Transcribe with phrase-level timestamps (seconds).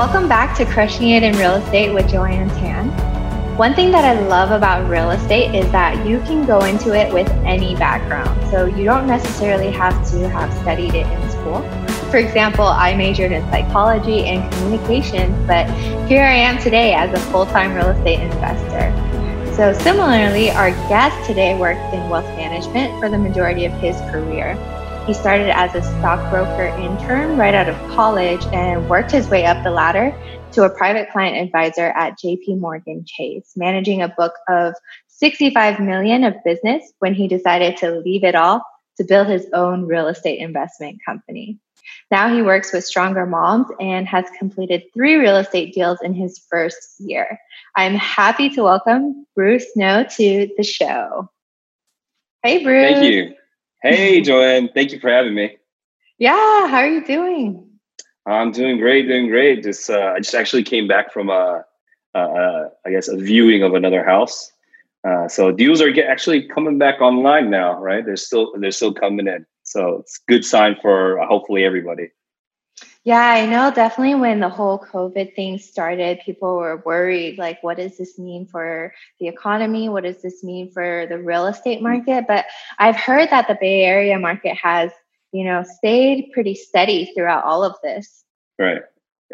[0.00, 2.88] Welcome back to Crushing It in Real Estate with Joanne Tan.
[3.58, 7.12] One thing that I love about real estate is that you can go into it
[7.12, 8.50] with any background.
[8.50, 11.60] So you don't necessarily have to have studied it in school.
[12.10, 15.68] For example, I majored in psychology and communications, but
[16.08, 18.90] here I am today as a full time real estate investor.
[19.54, 24.56] So, similarly, our guest today worked in wealth management for the majority of his career.
[25.10, 29.60] He started as a stockbroker intern right out of college and worked his way up
[29.64, 30.16] the ladder
[30.52, 34.72] to a private client advisor at JP Morgan Chase, managing a book of
[35.08, 38.62] 65 million of business when he decided to leave it all
[38.98, 41.58] to build his own real estate investment company.
[42.12, 46.40] Now he works with Stronger Moms and has completed three real estate deals in his
[46.48, 47.36] first year.
[47.74, 51.28] I'm happy to welcome Bruce Snow to the show.
[52.44, 52.92] Hey, Bruce.
[52.92, 53.34] Thank you.
[53.82, 54.68] Hey, Joanne.
[54.74, 55.56] Thank you for having me.
[56.18, 56.68] Yeah.
[56.68, 57.66] How are you doing?
[58.26, 59.08] I'm doing great.
[59.08, 59.62] Doing great.
[59.62, 61.64] Just uh, I just actually came back from a,
[62.14, 64.52] a, a I guess a viewing of another house.
[65.02, 68.04] Uh, so deals are get, actually coming back online now, right?
[68.04, 69.46] They're still they're still coming in.
[69.62, 72.10] So it's good sign for uh, hopefully everybody.
[73.04, 77.78] Yeah, I know definitely when the whole COVID thing started, people were worried like, what
[77.78, 79.88] does this mean for the economy?
[79.88, 81.84] What does this mean for the real estate mm.
[81.84, 82.26] market?
[82.28, 82.44] But
[82.78, 84.90] I've heard that the Bay Area market has,
[85.32, 88.22] you know, stayed pretty steady throughout all of this.
[88.58, 88.82] Right.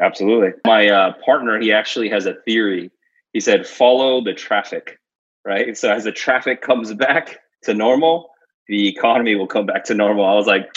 [0.01, 0.53] Absolutely.
[0.65, 2.93] My uh, partner, he actually has a theory.
[3.33, 5.01] He said, follow the traffic,
[5.45, 5.77] right?
[5.77, 8.31] So as the traffic comes back to normal,
[8.69, 10.25] the economy will come back to normal.
[10.25, 10.69] I was like,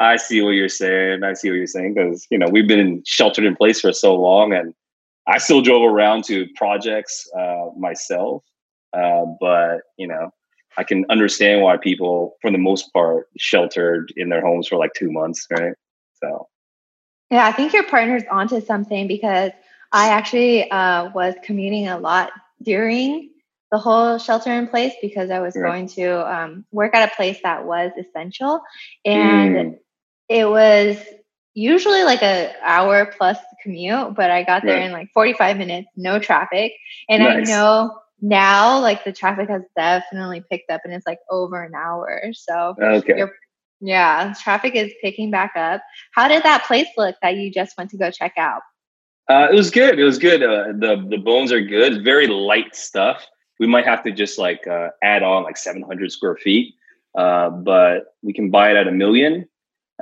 [0.00, 1.22] I see what you're saying.
[1.22, 4.16] I see what you're saying because you know we've been sheltered in place for so
[4.16, 4.74] long, and
[5.28, 8.42] I still drove around to projects uh, myself.
[8.94, 10.30] Uh, but you know,
[10.78, 14.94] I can understand why people, for the most part, sheltered in their homes for like
[14.94, 15.74] two months, right?
[16.14, 16.48] So,
[17.30, 19.52] yeah, I think your partner's onto something because
[19.92, 22.30] I actually uh, was commuting a lot
[22.62, 23.28] during
[23.70, 27.38] the whole shelter in place because I was going to um, work at a place
[27.44, 28.62] that was essential,
[29.04, 29.78] and mm
[30.30, 30.96] it was
[31.54, 34.86] usually like a hour plus commute, but I got there right.
[34.86, 36.72] in like 45 minutes, no traffic.
[37.08, 37.48] And nice.
[37.48, 41.74] I know now like the traffic has definitely picked up and it's like over an
[41.74, 42.22] hour.
[42.32, 43.24] So okay.
[43.80, 45.82] yeah, traffic is picking back up.
[46.14, 48.62] How did that place look that you just went to go check out?
[49.28, 49.98] Uh, it was good.
[49.98, 50.42] It was good.
[50.42, 52.04] Uh, the the bones are good.
[52.04, 53.26] Very light stuff.
[53.58, 56.74] We might have to just like uh, add on like 700 square feet,
[57.16, 59.46] uh, but we can buy it at a million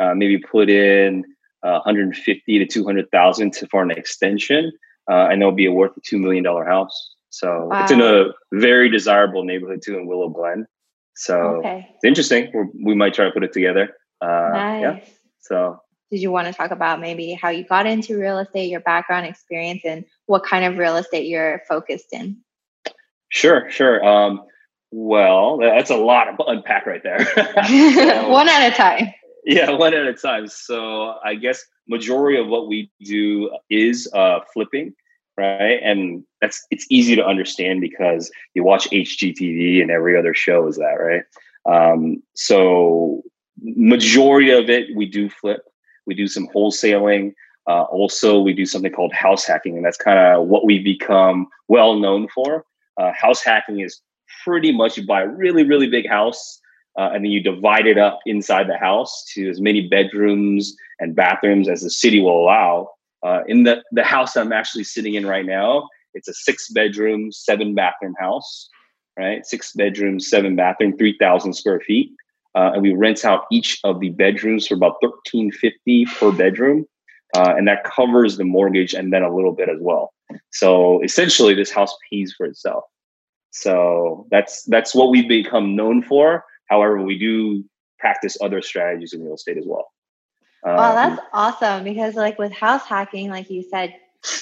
[0.01, 1.25] uh, maybe put in
[1.63, 4.73] uh, 150 to 200,000 for an extension,
[5.11, 7.15] uh, and it'll be a worth a two million dollar house.
[7.31, 7.83] So wow.
[7.83, 10.67] it's in a very desirable neighborhood too in Willow Glen.
[11.15, 11.89] So okay.
[11.95, 12.51] it's interesting.
[12.55, 13.91] We're, we might try to put it together.
[14.21, 14.83] Uh, nice.
[14.83, 15.01] Yeah.
[15.41, 18.81] So did you want to talk about maybe how you got into real estate, your
[18.81, 22.39] background experience, and what kind of real estate you're focused in?
[23.31, 24.03] Sure, sure.
[24.05, 24.43] Um,
[24.91, 27.19] well, that's a lot of unpack right there.
[28.31, 29.13] One at a time
[29.49, 30.47] yeah one at a time.
[30.47, 34.95] So i guess majority of what we do is uh, flipping
[35.39, 35.79] right?
[35.85, 40.77] And that's it's easy to understand because you watch hgtv and every other show is
[40.77, 41.23] that right?
[41.65, 43.23] Um, so
[43.63, 45.63] majority of it we do flip.
[46.07, 47.35] We do some wholesaling.
[47.69, 51.47] Uh, also we do something called house hacking and that's kind of what we become
[51.69, 52.65] well known for.
[53.01, 54.01] Uh, house hacking is
[54.45, 56.61] pretty much you buy a really really big house
[56.99, 61.15] uh, and then you divide it up inside the house to as many bedrooms and
[61.15, 62.91] bathrooms as the city will allow.
[63.25, 67.31] Uh, in the, the house I'm actually sitting in right now, it's a six bedroom,
[67.31, 68.69] seven bathroom house,
[69.17, 69.47] right?
[69.47, 72.11] Six bedroom, seven bathroom, 3,000 square feet.
[72.57, 76.85] Uh, and we rent out each of the bedrooms for about 1350 per bedroom.
[77.37, 80.13] Uh, and that covers the mortgage and then a little bit as well.
[80.51, 82.85] So essentially, this house pays for itself.
[83.51, 86.45] So that's that's what we've become known for.
[86.69, 87.65] However, we do
[87.99, 89.91] practice other strategies in real estate as well.
[90.65, 93.95] Um, well, that's awesome because, like, with house hacking, like you said,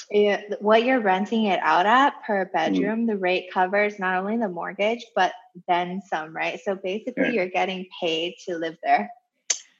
[0.09, 2.53] it, what you're renting it out at per mm.
[2.53, 5.31] bedroom, mm the rate covers not only the mortgage, but
[5.67, 6.59] then some, right?
[6.63, 7.31] So basically, yeah.
[7.31, 9.09] you're getting paid to live there.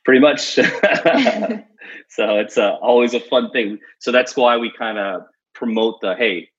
[0.05, 0.41] Pretty much.
[2.09, 3.79] so it's uh, always a fun thing.
[3.99, 5.23] So that's why we kind of
[5.53, 6.49] promote the hey,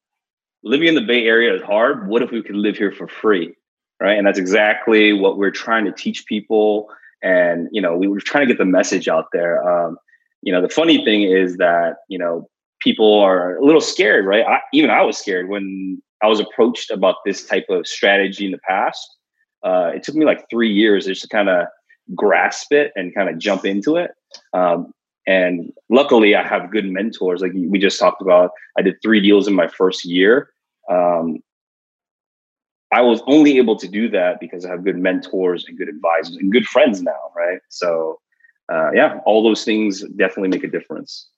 [0.62, 2.08] living in the Bay Area is hard.
[2.08, 3.55] What if we could live here for free?
[4.00, 4.17] Right?
[4.17, 6.89] And that's exactly what we're trying to teach people.
[7.23, 9.62] And you know, we were trying to get the message out there.
[9.69, 9.99] Um,
[10.43, 12.49] you know, the funny thing is that you know
[12.81, 14.47] people are a little scared, right?
[14.47, 18.53] I, even I was scared when I was approached about this type of strategy in
[18.53, 19.05] the past.
[19.65, 21.67] Uh, it took me like three years just to kind of
[22.15, 24.12] grasp it and kind of jump into it.
[24.53, 24.93] Um,
[25.27, 27.43] And luckily, I have good mentors.
[27.43, 30.51] Like we just talked about, I did three deals in my first year.
[30.91, 31.41] Um,
[32.93, 36.37] I was only able to do that because I have good mentors and good advisors
[36.37, 37.61] and good friends now, right?
[37.69, 38.20] So,
[38.73, 41.29] uh, yeah, all those things definitely make a difference.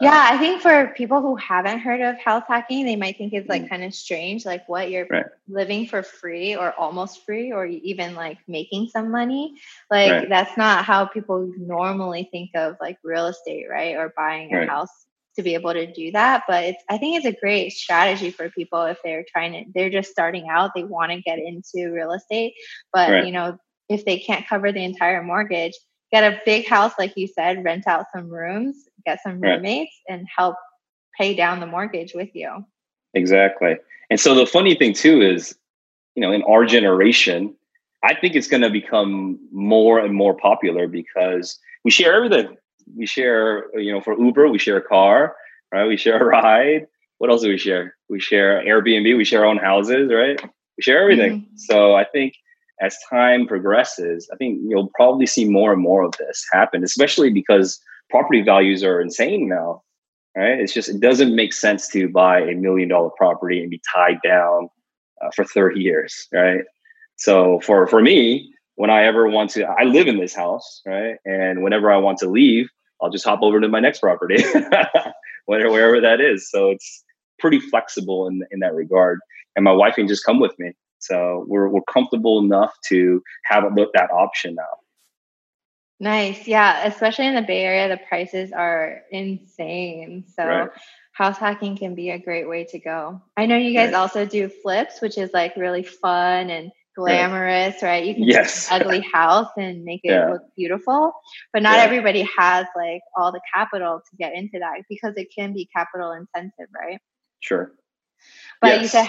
[0.00, 3.48] Yeah, I think for people who haven't heard of house hacking, they might think it's
[3.48, 3.68] like mm.
[3.68, 5.26] kind of strange, like what you're right.
[5.48, 9.54] living for free or almost free, or even like making some money.
[9.92, 10.28] Like right.
[10.28, 13.94] that's not how people normally think of like real estate, right?
[13.94, 14.68] Or buying a right.
[14.68, 15.06] house
[15.36, 16.44] to be able to do that.
[16.48, 19.90] But it's I think it's a great strategy for people if they're trying to they're
[19.90, 22.54] just starting out, they want to get into real estate,
[22.92, 23.58] but you know
[23.88, 25.74] if they can't cover the entire mortgage,
[26.10, 30.18] get a big house like you said, rent out some rooms get some roommates right.
[30.18, 30.56] and help
[31.18, 32.64] pay down the mortgage with you.
[33.14, 33.76] Exactly.
[34.10, 35.56] And so the funny thing too is,
[36.14, 37.54] you know, in our generation,
[38.02, 42.56] I think it's going to become more and more popular because we share everything.
[42.96, 45.34] We share, you know, for Uber, we share a car,
[45.72, 45.86] right?
[45.86, 46.86] We share a ride.
[47.18, 47.94] What else do we share?
[48.08, 49.16] We share Airbnb.
[49.16, 50.40] We share our own houses, right?
[50.42, 51.40] We share everything.
[51.40, 51.56] Mm-hmm.
[51.56, 52.34] So I think
[52.80, 57.30] as time progresses, I think you'll probably see more and more of this happen, especially
[57.30, 59.82] because property values are insane now
[60.36, 63.80] right it's just it doesn't make sense to buy a million dollar property and be
[63.94, 64.68] tied down
[65.22, 66.62] uh, for 30 years right
[67.16, 71.16] so for for me when i ever want to i live in this house right
[71.24, 72.68] and whenever i want to leave
[73.04, 74.42] i'll just hop over to my next property
[75.46, 77.04] whatever wherever that is so it's
[77.38, 79.20] pretty flexible in in that regard
[79.56, 83.64] and my wife can just come with me so we're we're comfortable enough to have
[83.92, 84.64] that option now
[86.00, 86.46] Nice.
[86.46, 86.86] Yeah.
[86.86, 90.24] Especially in the Bay Area, the prices are insane.
[90.36, 90.70] So right.
[91.12, 93.22] house hacking can be a great way to go.
[93.36, 93.98] I know you guys right.
[93.98, 97.88] also do flips, which is like really fun and glamorous, right?
[97.88, 98.06] right?
[98.06, 98.68] You can yes.
[98.70, 100.30] ugly house and make it yeah.
[100.30, 101.12] look beautiful.
[101.52, 101.84] But not yeah.
[101.84, 106.12] everybody has like all the capital to get into that because it can be capital
[106.12, 106.98] intensive, right?
[107.40, 107.72] Sure.
[108.60, 108.82] But yes.
[108.82, 109.08] you said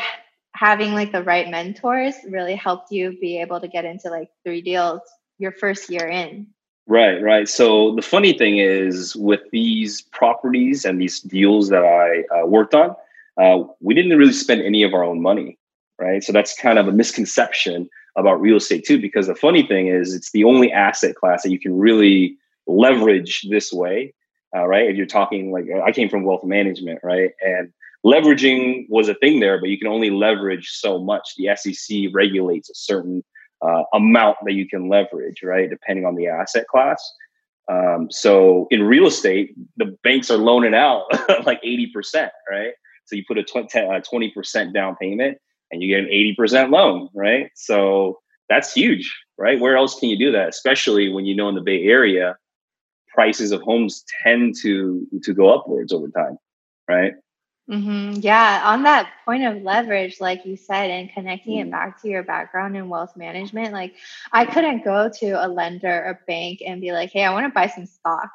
[0.53, 4.61] having like the right mentors really helped you be able to get into like three
[4.61, 5.01] deals
[5.37, 6.47] your first year in.
[6.87, 7.49] Right, right.
[7.49, 12.75] So the funny thing is, with these properties and these deals that I uh, worked
[12.75, 12.95] on,
[13.41, 15.57] uh, we didn't really spend any of our own money,
[16.00, 16.24] right?
[16.24, 19.00] So that's kind of a misconception about real estate too.
[19.00, 22.38] Because the funny thing is, it's the only asset class that you can really
[22.68, 24.13] leverage this way,
[24.56, 24.89] uh, right?
[24.89, 27.71] If you're talking like I came from wealth management, right, and
[28.06, 31.33] leveraging was a thing there, but you can only leverage so much.
[31.38, 33.24] The SEC regulates a certain
[33.62, 35.69] uh, amount that you can leverage, right?
[35.69, 37.01] Depending on the asset class.
[37.68, 41.06] Um, so in real estate, the banks are loaning out
[41.45, 42.74] like 80%, right?
[43.06, 45.39] So you put a 20% down payment
[45.71, 47.50] and you get an 80% loan, right?
[47.56, 48.19] So
[48.50, 49.59] that's huge, right?
[49.59, 50.50] Where else can you do that?
[50.50, 52.38] Especially when you know in the Bay Area,
[53.15, 56.38] prices of homes tend to to go upwards over time,
[56.88, 57.13] right?
[57.69, 58.19] Mm-hmm.
[58.21, 62.21] Yeah, on that point of leverage, like you said, and connecting it back to your
[62.21, 63.95] background in wealth management, like
[64.31, 67.51] I couldn't go to a lender or bank and be like, "Hey, I want to
[67.51, 68.29] buy some stock.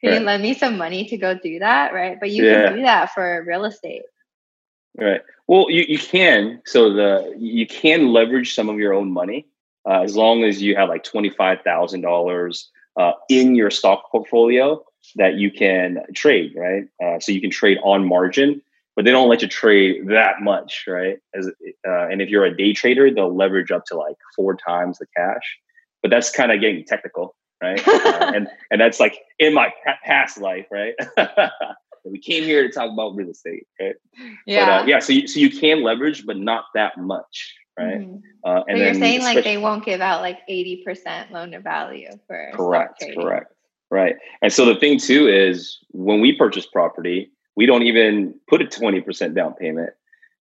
[0.00, 0.20] Can right.
[0.20, 2.18] you lend me some money to go do that?" Right?
[2.18, 2.64] But you yeah.
[2.64, 4.02] can do that for real estate.
[4.98, 5.22] Right.
[5.48, 6.62] Well, you, you can.
[6.66, 9.46] So the you can leverage some of your own money
[9.88, 12.70] uh, as long as you have like twenty five thousand uh, dollars
[13.28, 14.82] in your stock portfolio
[15.16, 16.84] that you can trade, right?
[17.04, 18.62] Uh, so you can trade on margin,
[18.96, 21.18] but they don't let you trade that much, right?
[21.34, 24.98] As uh, and if you're a day trader, they'll leverage up to like four times
[24.98, 25.58] the cash.
[26.02, 27.86] But that's kind of getting technical, right?
[27.88, 29.72] uh, and and that's like in my
[30.04, 30.94] past life, right?
[32.04, 33.94] we came here to talk about real estate, right?
[34.46, 34.98] Yeah, but, uh, yeah.
[34.98, 38.00] So you, so you can leverage, but not that much, right?
[38.00, 38.16] Mm-hmm.
[38.44, 42.10] Uh, and you're saying like they won't give out like eighty percent loan to value
[42.26, 43.54] for correct, correct.
[43.90, 44.16] Right.
[44.42, 48.64] And so the thing too is when we purchase property, we don't even put a
[48.64, 49.90] 20% down payment.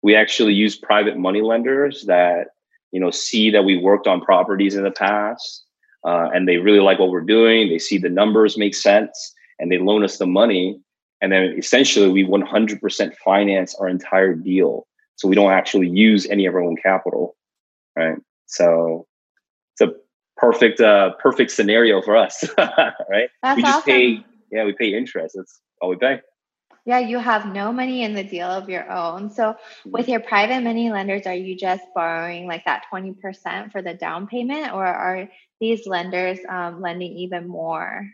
[0.02, 2.49] We actually use private money lenders that,
[2.92, 5.64] you know, see that we worked on properties in the past
[6.04, 7.69] uh, and they really like what we're doing.
[7.69, 10.81] They see the numbers make sense and they loan us the money.
[11.23, 14.87] And then essentially we 100% finance our entire deal.
[15.17, 17.37] So we don't actually use any of our own capital.
[17.97, 18.19] Right.
[18.47, 19.07] So
[19.73, 19.95] it's a
[20.37, 23.93] perfect uh perfect scenario for us right That's we just awesome.
[23.93, 26.21] pay yeah we pay interest that's all we pay
[26.85, 30.62] yeah you have no money in the deal of your own so with your private
[30.62, 35.29] money lenders are you just borrowing like that 20% for the down payment or are
[35.61, 38.09] these lenders um, lending even more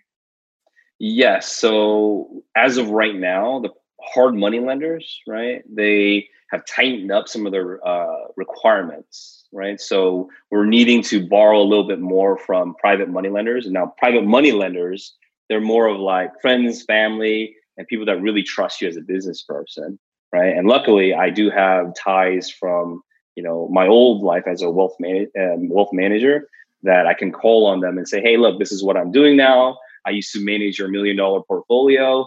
[0.99, 7.29] yes so as of right now the hard money lenders right they have tightened up
[7.29, 9.79] some of their uh, requirements, right?
[9.79, 13.67] So we're needing to borrow a little bit more from private money lenders.
[13.67, 15.15] And now private money lenders
[15.49, 19.43] they're more of like friends, family, and people that really trust you as a business
[19.43, 19.99] person,
[20.33, 20.55] right?
[20.55, 23.03] And luckily, I do have ties from
[23.35, 26.49] you know my old life as a wealth man- um, wealth manager
[26.83, 29.37] that I can call on them and say, hey, look, this is what I'm doing
[29.37, 29.79] now.
[30.09, 32.27] I used to manage your million dollar portfolio.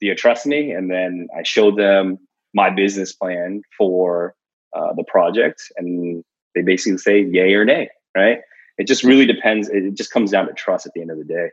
[0.00, 0.72] Do you trust me?
[0.72, 2.18] And then I showed them
[2.52, 4.34] my business plan for
[4.76, 6.22] uh, the project, and
[6.54, 8.40] they basically say yay or nay, right?
[8.76, 9.70] It just really depends.
[9.70, 11.48] It just comes down to trust at the end of the day.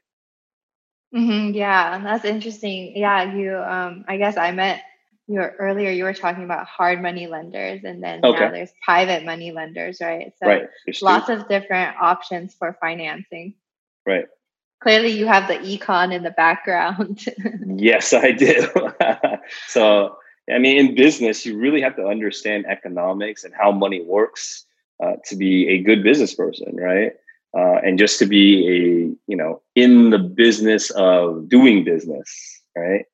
[1.15, 2.97] Mm-hmm, yeah, that's interesting.
[2.97, 3.55] Yeah, you.
[3.55, 4.81] Um, I guess I met
[5.27, 5.91] you earlier.
[5.91, 8.39] You were talking about hard money lenders, and then okay.
[8.39, 10.33] now there's private money lenders, right?
[10.41, 10.63] So right.
[11.01, 13.55] lots of different options for financing.
[14.05, 14.25] Right.
[14.83, 17.25] Clearly, you have the econ in the background.
[17.65, 18.67] yes, I do.
[19.67, 20.17] so,
[20.53, 24.65] I mean, in business, you really have to understand economics and how money works
[25.03, 27.13] uh, to be a good business person, right?
[27.55, 33.05] uh, and just to be a you know in the business of doing business right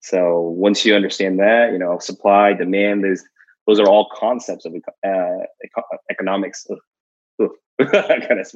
[0.00, 3.24] so once you understand that you know supply demand is
[3.66, 4.74] those are all concepts of
[5.06, 6.66] uh, economics
[7.90, 8.52] kind of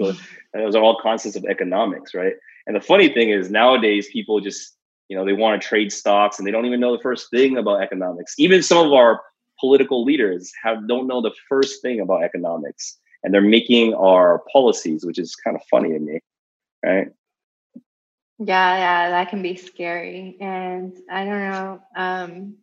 [0.54, 2.34] those are all concepts of economics right
[2.66, 4.76] and the funny thing is nowadays people just
[5.08, 7.56] you know they want to trade stocks and they don't even know the first thing
[7.56, 9.22] about economics even some of our
[9.58, 15.04] political leaders have don't know the first thing about economics and they're making our policies,
[15.04, 16.20] which is kind of funny to me,
[16.84, 17.08] right?
[18.38, 20.36] Yeah, yeah, that can be scary.
[20.40, 21.82] And I don't know.
[21.96, 22.56] Um,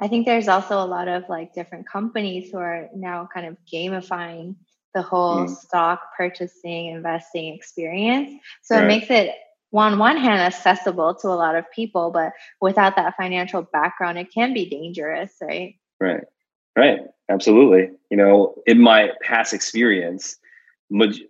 [0.00, 3.56] I think there's also a lot of like different companies who are now kind of
[3.70, 4.54] gamifying
[4.94, 5.56] the whole mm.
[5.56, 8.40] stock purchasing, investing experience.
[8.62, 8.84] So right.
[8.84, 9.34] it makes it
[9.72, 14.32] on one hand accessible to a lot of people, but without that financial background, it
[14.32, 15.76] can be dangerous, right?
[16.00, 16.24] Right.
[16.76, 17.00] Right.
[17.28, 17.90] Absolutely.
[18.10, 20.36] You know, in my past experience,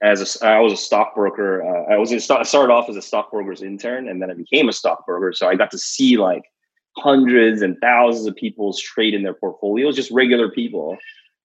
[0.03, 3.03] as a, I was a stockbroker, uh, I was in, I started off as a
[3.03, 5.33] stockbroker's intern, and then I became a stockbroker.
[5.33, 6.43] So I got to see like
[6.97, 10.97] hundreds and thousands of people's trade in their portfolios, just regular people,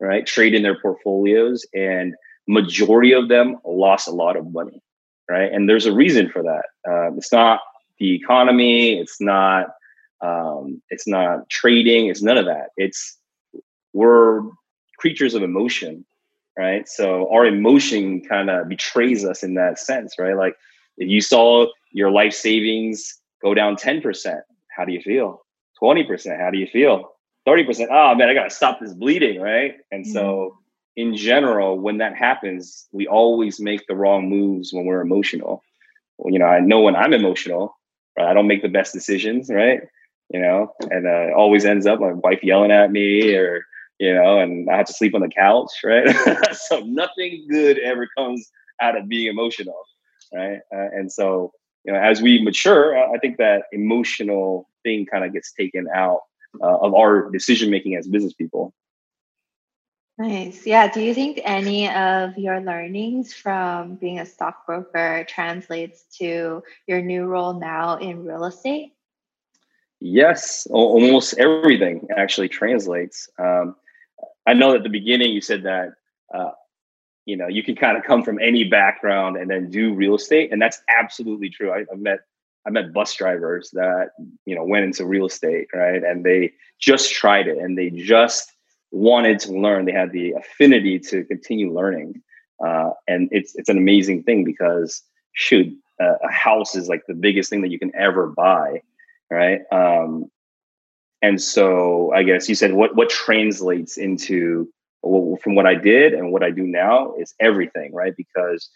[0.03, 0.25] right?
[0.27, 2.13] Trade in their portfolios, and
[2.47, 4.81] majority of them lost a lot of money,
[5.29, 5.51] right?
[5.51, 6.65] And there's a reason for that.
[6.89, 7.61] Um, it's not
[7.99, 8.99] the economy.
[8.99, 9.67] It's not.
[10.21, 12.07] Um, it's not trading.
[12.07, 12.69] It's none of that.
[12.77, 13.17] It's
[13.93, 14.41] we're
[14.97, 16.05] creatures of emotion,
[16.57, 16.87] right?
[16.87, 20.35] So our emotion kind of betrays us in that sense, right?
[20.35, 20.55] Like
[20.97, 24.41] if you saw your life savings go down 10%,
[24.75, 25.45] how do you feel?
[25.81, 27.12] 20%, how do you feel?
[27.47, 29.75] 30%, oh man, I got to stop this bleeding, right?
[29.91, 30.13] And mm-hmm.
[30.13, 30.57] so
[30.95, 35.63] in general, when that happens, we always make the wrong moves when we're emotional.
[36.17, 37.75] Well, you know, I know when I'm emotional,
[38.17, 38.27] right?
[38.27, 39.81] I don't make the best decisions, right?
[40.29, 43.65] You know, and uh, always ends up my wife yelling at me or
[43.99, 46.09] you know, and I have to sleep on the couch, right?
[46.53, 49.81] so nothing good ever comes out of being emotional,
[50.33, 50.59] right?
[50.75, 51.53] Uh, and so,
[51.85, 56.21] you know, as we mature, I think that emotional thing kind of gets taken out
[56.61, 58.73] uh, of our decision making as business people.
[60.17, 60.65] Nice.
[60.67, 60.91] Yeah.
[60.91, 67.25] Do you think any of your learnings from being a stockbroker translates to your new
[67.25, 68.93] role now in real estate?
[69.99, 73.29] Yes, almost everything actually translates.
[73.39, 73.75] Um,
[74.45, 75.93] I know at the beginning you said that
[76.33, 76.51] uh,
[77.25, 80.51] you know you can kind of come from any background and then do real estate,
[80.51, 81.71] and that's absolutely true.
[81.71, 82.19] I, have met
[82.65, 84.09] I met bus drivers that
[84.45, 88.51] you know went into real estate, right, and they just tried it and they just
[88.91, 89.85] wanted to learn.
[89.85, 92.21] They had the affinity to continue learning,
[92.65, 95.01] uh, and it's it's an amazing thing because
[95.33, 98.81] shoot, a house is like the biggest thing that you can ever buy,
[99.29, 99.61] right?
[99.71, 100.29] Um,
[101.21, 104.69] and so I guess you said what what translates into
[105.01, 108.15] well, from what I did and what I do now is everything, right?
[108.15, 108.69] Because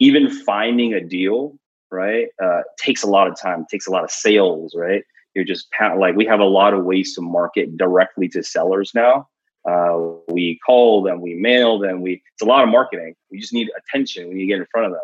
[0.00, 1.58] even finding a deal,
[1.90, 5.02] right, uh, takes a lot of time, takes a lot of sales, right?
[5.34, 9.28] You're just like we have a lot of ways to market directly to sellers now.
[9.68, 13.14] Uh, we call them, we mail them, we it's a lot of marketing.
[13.30, 15.00] We just need attention when you get in front of them.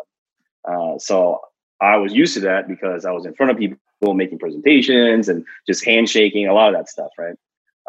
[0.67, 1.39] Uh, so
[1.79, 3.77] I was used to that because I was in front of people
[4.13, 7.35] making presentations and just handshaking, a lot of that stuff, right?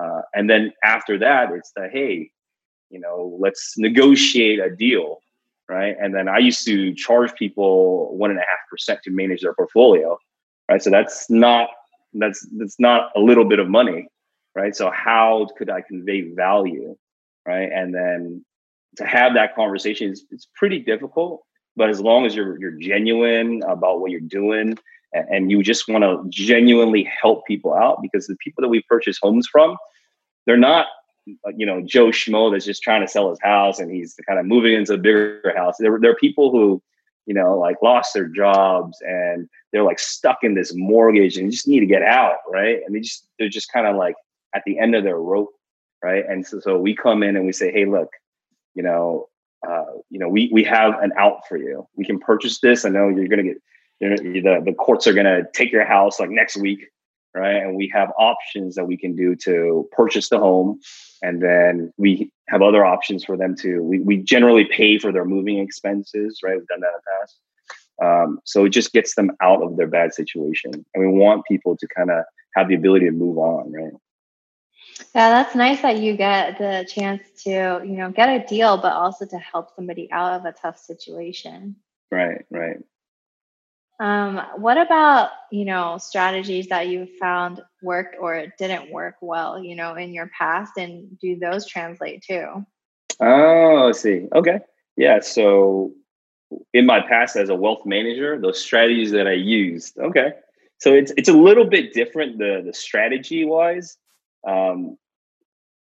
[0.00, 2.30] Uh, and then after that, it's the hey,
[2.90, 5.18] you know, let's negotiate a deal,
[5.68, 5.96] right?
[6.00, 9.54] And then I used to charge people one and a half percent to manage their
[9.54, 10.18] portfolio,
[10.70, 10.82] right?
[10.82, 11.68] So that's not
[12.14, 14.08] that's that's not a little bit of money,
[14.54, 14.74] right?
[14.74, 16.96] So how could I convey value,
[17.46, 17.70] right?
[17.70, 18.44] And then
[18.96, 21.42] to have that conversation is it's pretty difficult,
[21.76, 24.78] but as long as you're you're genuine about what you're doing
[25.12, 29.18] and you just want to genuinely help people out because the people that we purchase
[29.20, 29.76] homes from,
[30.46, 30.86] they're not,
[31.56, 34.46] you know, Joe Schmo that's just trying to sell his house and he's kind of
[34.46, 35.76] moving into a bigger house.
[35.78, 36.82] There, there are people who,
[37.26, 41.68] you know, like lost their jobs and they're like stuck in this mortgage and just
[41.68, 42.78] need to get out, right?
[42.86, 44.14] And they just they're just kind of like
[44.54, 45.50] at the end of their rope,
[46.02, 46.24] right?
[46.28, 48.08] And so, so we come in and we say, hey, look,
[48.74, 49.28] you know,
[49.68, 51.86] uh, you know, we we have an out for you.
[51.96, 52.84] We can purchase this.
[52.84, 53.58] I know you're gonna get
[54.00, 56.86] you know, the the courts are gonna take your house like next week,
[57.34, 57.56] right?
[57.56, 60.80] And we have options that we can do to purchase the home,
[61.22, 63.82] and then we have other options for them to.
[63.82, 66.56] We we generally pay for their moving expenses, right?
[66.56, 67.38] We've done that in the past.
[68.00, 71.76] Um, so it just gets them out of their bad situation, and we want people
[71.76, 73.92] to kind of have the ability to move on, right?
[75.14, 78.92] Yeah, that's nice that you get the chance to, you know, get a deal, but
[78.92, 81.76] also to help somebody out of a tough situation.
[82.10, 82.78] Right, right.
[84.00, 89.74] Um, what about, you know, strategies that you found worked or didn't work well, you
[89.74, 92.64] know, in your past and do those translate too?
[93.20, 94.28] Oh, I see.
[94.34, 94.60] Okay.
[94.96, 95.20] Yeah.
[95.20, 95.92] So
[96.72, 99.98] in my past as a wealth manager, those strategies that I used.
[99.98, 100.32] Okay.
[100.78, 103.96] So it's it's a little bit different the the strategy wise.
[104.46, 104.96] Um,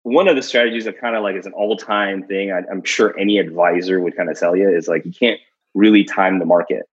[0.04, 2.52] one of the strategies that kind of like is an all time thing.
[2.52, 5.40] I, I'm sure any advisor would kind of tell you is like you can't
[5.76, 6.89] really time the market.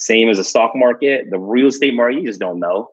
[0.00, 2.88] Same as the stock market, the real estate market, you just don't know,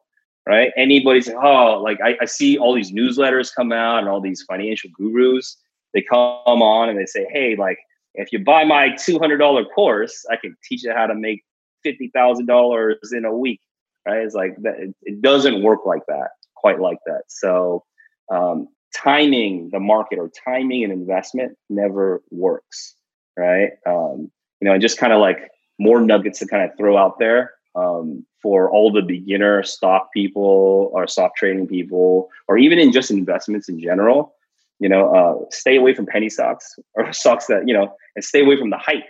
[0.46, 0.70] right?
[0.76, 4.90] Anybody's oh, like I, I see all these newsletters come out and all these financial
[4.96, 5.56] gurus.
[5.94, 6.20] They come
[6.62, 7.78] on and they say, hey, like
[8.14, 11.44] if you buy my $200 course, I can teach you how to make
[11.86, 13.60] $50,000 in a week.
[14.06, 14.18] Right?
[14.18, 14.74] It's like that.
[14.78, 17.22] It, it doesn't work like that, quite like that.
[17.28, 17.84] So,
[18.30, 22.94] um, timing the market or timing an investment never works.
[23.34, 23.70] Right?
[23.86, 25.38] Um, you know, and just kind of like
[25.78, 30.90] more nuggets to kind of throw out there um, for all the beginner stock people
[30.92, 34.34] or stock trading people, or even in just investments in general
[34.80, 38.42] you know uh, stay away from penny stocks or stocks that you know and stay
[38.42, 39.04] away from the hype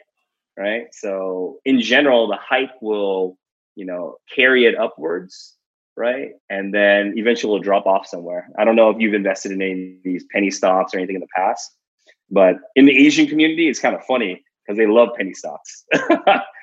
[0.56, 0.86] right?
[0.92, 3.38] So in general the hype will
[3.74, 5.54] you know carry it upwards
[5.96, 6.30] right?
[6.48, 8.48] And then eventually it'll drop off somewhere.
[8.56, 11.20] I don't know if you've invested in any of these penny stocks or anything in
[11.20, 11.72] the past
[12.30, 15.84] but in the asian community it's kind of funny because they love penny stocks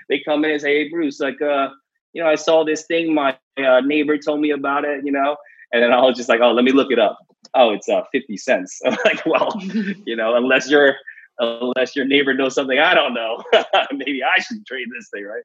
[0.10, 1.70] they come in and say hey bruce like uh
[2.14, 5.36] you know i saw this thing my uh, neighbor told me about it you know
[5.72, 7.18] and then i was just like oh let me look it up
[7.56, 8.82] oh, it's uh, 50 cents.
[8.86, 9.52] I'm like, well,
[10.06, 10.96] you know, unless your
[11.38, 13.44] unless your neighbor knows something I don't know,
[13.92, 15.44] maybe I should trade this thing, right?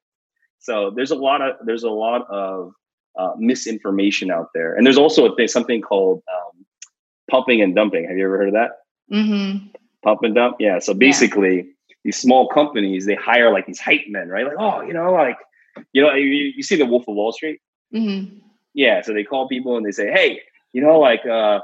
[0.59, 2.73] So there's a lot of there's a lot of
[3.17, 6.65] uh, misinformation out there, and there's also a thing, something called um,
[7.29, 8.07] pumping and dumping.
[8.07, 8.71] Have you ever heard of that?
[9.11, 9.67] Mm-hmm.
[10.03, 10.57] Pump and dump.
[10.59, 10.79] Yeah.
[10.79, 11.69] So basically.
[12.03, 14.45] These small companies they hire like these hype men, right?
[14.45, 15.37] Like, oh, you know, like
[15.93, 17.61] you know, you, you see the Wolf of Wall Street.
[17.93, 18.37] Mm-hmm.
[18.73, 19.01] Yeah.
[19.01, 20.41] So they call people and they say, hey,
[20.73, 21.59] you know, like uh,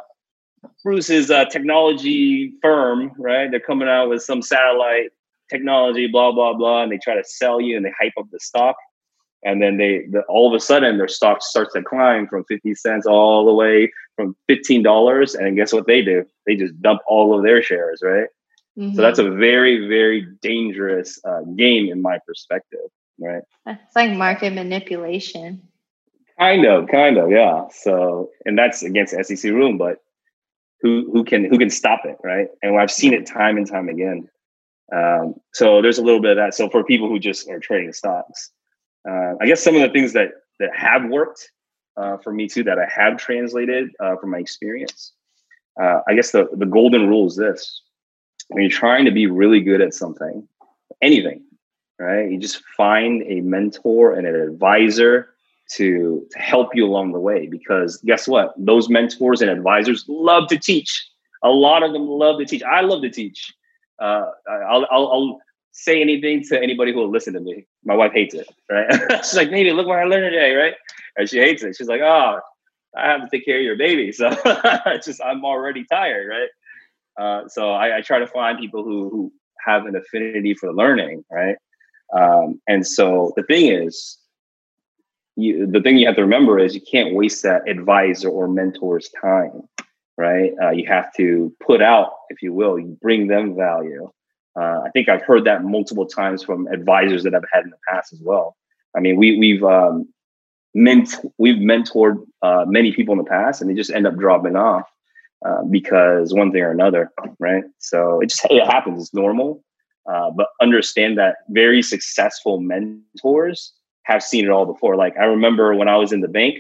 [0.84, 3.50] Bruce's uh, technology firm, right?
[3.50, 5.12] They're coming out with some satellite
[5.50, 8.40] technology, blah blah blah, and they try to sell you and they hype up the
[8.40, 8.76] stock,
[9.44, 12.76] and then they the, all of a sudden their stock starts to climb from fifty
[12.76, 16.26] cents all the way from fifteen dollars, and guess what they do?
[16.46, 18.28] They just dump all of their shares, right?
[18.78, 18.96] Mm-hmm.
[18.96, 23.44] So that's a very very dangerous uh, game in my perspective, right?
[23.66, 25.64] It's like market manipulation.
[26.40, 27.64] Kind of, kind of, yeah.
[27.72, 29.98] So, and that's against SEC room, but
[30.82, 32.48] who who can who can stop it, right?
[32.62, 34.30] And I've seen it time and time again.
[34.96, 36.54] Um, so there's a little bit of that.
[36.54, 38.52] So for people who just are trading stocks,
[39.10, 41.52] uh, I guess some of the things that that have worked
[41.98, 45.14] uh, for me too that I have translated uh, from my experience.
[45.82, 47.82] Uh, I guess the the golden rule is this:
[48.50, 50.48] when you're trying to be really good at something,
[51.02, 51.44] anything,
[52.00, 52.30] right?
[52.30, 55.30] You just find a mentor and an advisor
[55.74, 58.54] to, to help you along the way because guess what?
[58.58, 61.10] Those mentors and advisors love to teach.
[61.44, 62.64] A lot of them love to teach.
[62.64, 63.54] I love to teach.
[64.00, 65.40] Uh, I'll, I'll, I'll,
[65.80, 67.64] say anything to anybody who will listen to me.
[67.86, 68.92] My wife hates it right?
[69.24, 70.74] She's like maybe look what i learned today right?
[71.16, 71.76] And she hates it.
[71.76, 72.40] She's like oh
[72.98, 74.12] i have to take care of your baby.
[74.12, 74.30] So
[75.06, 76.50] just i'm already tired right
[77.18, 79.34] uh, so I, I, try to find people who, who
[79.66, 81.58] have an affinity for learning right
[82.14, 84.18] um, and so the thing is
[85.38, 89.10] you, the thing you have to remember is you can't waste that advisor or mentor's
[89.22, 89.62] time,
[90.18, 90.52] right?
[90.62, 94.12] Uh, you have to put out, if you will, you bring them value.
[94.60, 97.78] Uh, I think I've heard that multiple times from advisors that I've had in the
[97.88, 98.58] past as well.
[98.96, 100.12] I mean, we, we've um,
[100.74, 104.56] ment- we've mentored uh, many people in the past, and they just end up dropping
[104.56, 104.90] off
[105.46, 107.64] uh, because one thing or another, right?
[107.80, 109.04] So it just it happens.
[109.04, 109.64] It's normal,
[110.12, 113.74] uh, but understand that very successful mentors
[114.04, 114.96] have seen it all before.
[114.96, 116.58] Like I remember when I was in the bank,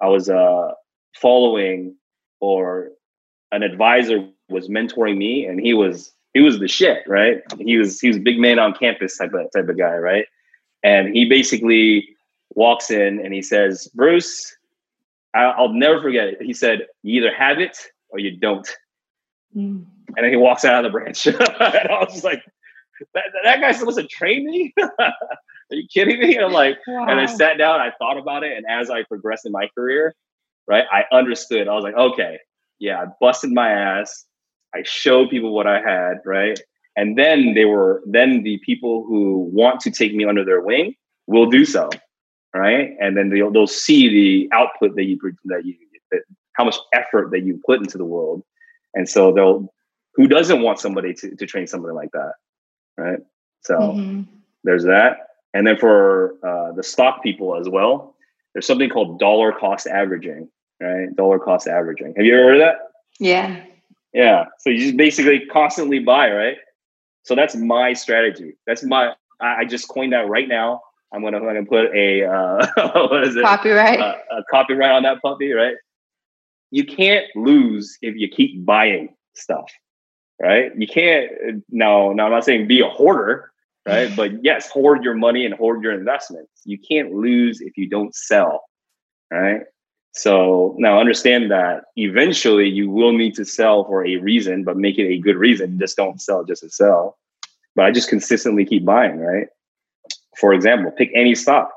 [0.00, 0.72] I was uh,
[1.20, 1.96] following
[2.40, 2.90] or
[3.52, 7.42] an advisor was mentoring me, and he was he was the shit, right?
[7.58, 10.26] He was he was big man on campus type of type of guy, right?
[10.82, 12.08] And he basically
[12.54, 14.54] walks in and he says, Bruce,
[15.34, 16.42] I'll never forget it.
[16.42, 17.76] He said, You either have it
[18.14, 18.66] or you don't.
[19.54, 19.84] Mm.
[20.16, 21.26] And then he walks out of the branch.
[21.26, 22.42] and I was just like,
[23.12, 24.72] that, that guy's supposed to train me?
[24.98, 25.12] Are
[25.70, 26.36] you kidding me?
[26.36, 27.06] And I'm like, wow.
[27.08, 28.56] and I sat down, I thought about it.
[28.56, 30.14] And as I progressed in my career,
[30.68, 31.66] right, I understood.
[31.66, 32.38] I was like, okay,
[32.78, 34.24] yeah, I busted my ass.
[34.74, 36.58] I showed people what I had, right?
[36.96, 40.94] And then they were, then the people who want to take me under their wing
[41.26, 41.90] will do so,
[42.54, 42.90] right?
[43.00, 45.74] And then they'll, they'll see the output that you, that you,
[46.12, 46.22] that,
[46.54, 48.42] how much effort that you put into the world.
[48.94, 49.72] And so they'll,
[50.14, 52.34] who doesn't want somebody to, to train somebody like that?
[52.96, 53.18] right?
[53.62, 54.22] So mm-hmm.
[54.64, 55.28] there's that.
[55.52, 58.14] And then for uh, the stock people as well,
[58.52, 60.48] there's something called dollar cost averaging,
[60.80, 61.14] right?
[61.14, 62.14] Dollar cost averaging.
[62.16, 62.78] Have you ever heard of that?
[63.18, 63.60] Yeah.
[64.12, 64.46] Yeah.
[64.58, 66.56] So you just basically constantly buy, right?
[67.22, 68.54] So that's my strategy.
[68.66, 69.14] That's my.
[69.40, 70.82] I, I just coined that right now.
[71.12, 72.66] I'm gonna, I'm gonna put a uh,
[73.08, 73.42] what is it?
[73.42, 74.00] Copyright.
[74.00, 75.74] Uh, a copyright on that puppy, right?
[76.74, 79.70] You can't lose if you keep buying stuff
[80.40, 80.72] right?
[80.76, 81.64] You can't.
[81.70, 83.52] No, no, I'm not saying be a hoarder,
[83.86, 84.10] right?
[84.16, 86.50] but yes, hoard your money and hoard your investments.
[86.64, 88.64] You can't lose if you don't sell,
[89.30, 89.62] right?
[90.12, 94.96] So now understand that eventually you will need to sell for a reason, but make
[94.96, 95.78] it a good reason.
[95.78, 97.18] Just don't sell just to sell.
[97.74, 99.48] But I just consistently keep buying, right?
[100.38, 101.72] For example, pick any stock.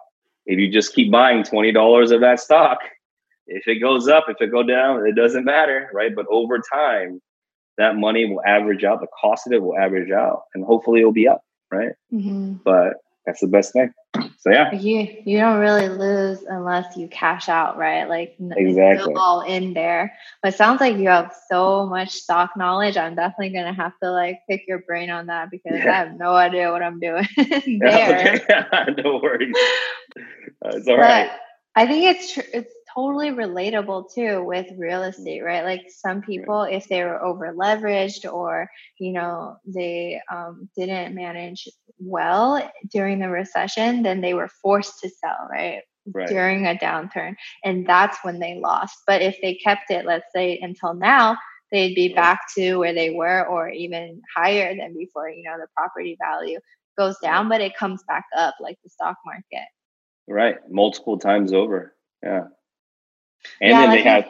[0.46, 2.78] If you just keep buying $20 of that stock,
[3.48, 6.14] if it goes up, if it go down, it doesn't matter, right?
[6.16, 7.22] But over time,
[7.78, 11.12] that money will average out, the cost of it will average out, and hopefully it'll
[11.12, 11.94] be up, right?
[12.14, 12.56] Mm-hmm.
[12.64, 13.94] But that's the best thing.
[14.40, 18.08] So yeah, you you don't really lose unless you cash out, right?
[18.08, 20.14] Like exactly all in there.
[20.42, 22.96] But it sounds like you have so much stock knowledge.
[22.96, 25.92] I'm definitely gonna have to like pick your brain on that because yeah.
[25.92, 27.28] I have no idea what I'm doing
[27.82, 28.40] there.
[29.04, 29.56] no worries.
[30.66, 31.32] Uh, it's all but right.
[31.76, 35.64] I think it's tr- it's totally relatable too with real estate, right?
[35.64, 38.68] Like some people, if they were over leveraged or,
[39.00, 41.68] you know, they um, didn't manage
[42.00, 45.82] well during the recession, then they were forced to sell, right?
[46.12, 46.28] right?
[46.28, 47.36] During a downturn.
[47.64, 48.98] And that's when they lost.
[49.06, 51.38] But if they kept it, let's say until now,
[51.72, 55.68] they'd be back to where they were or even higher than before, you know, the
[55.76, 56.60] property value
[56.98, 59.68] goes down, but it comes back up like the stock market.
[60.28, 60.56] Right.
[60.68, 61.94] Multiple times over.
[62.24, 62.46] Yeah.
[63.62, 64.26] And yeah, then they have,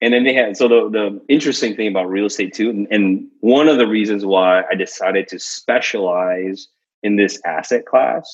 [0.00, 3.28] and then they had, so the, the interesting thing about real estate too, and, and
[3.40, 6.68] one of the reasons why I decided to specialize
[7.02, 8.30] in this asset class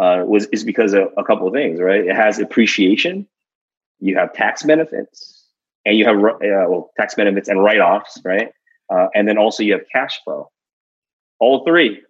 [0.00, 2.04] uh, was, is because of a couple of things, right?
[2.04, 3.26] It has appreciation,
[4.00, 5.44] you have tax benefits,
[5.84, 8.52] and you have uh, well, tax benefits and write-offs, right?
[8.92, 10.50] Uh, and then also you have cash flow.
[11.40, 12.02] All three.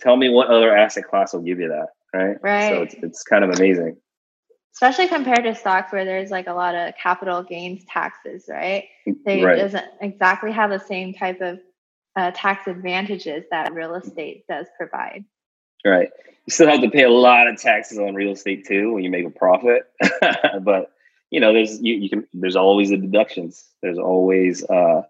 [0.00, 2.36] Tell me what other asset class will give you that, right?
[2.42, 2.68] Right.
[2.70, 3.96] So it's, it's kind of amazing
[4.76, 8.84] especially compared to stocks where there's like a lot of capital gains taxes, right?
[9.24, 9.56] They right.
[9.56, 11.58] doesn't exactly have the same type of
[12.14, 15.24] uh, tax advantages that real estate does provide.
[15.82, 16.10] Right.
[16.44, 19.08] You still have to pay a lot of taxes on real estate too when you
[19.08, 19.84] make a profit,
[20.60, 20.92] but
[21.30, 23.64] you know, there's you, you can there's always the deductions.
[23.80, 25.02] There's always uh,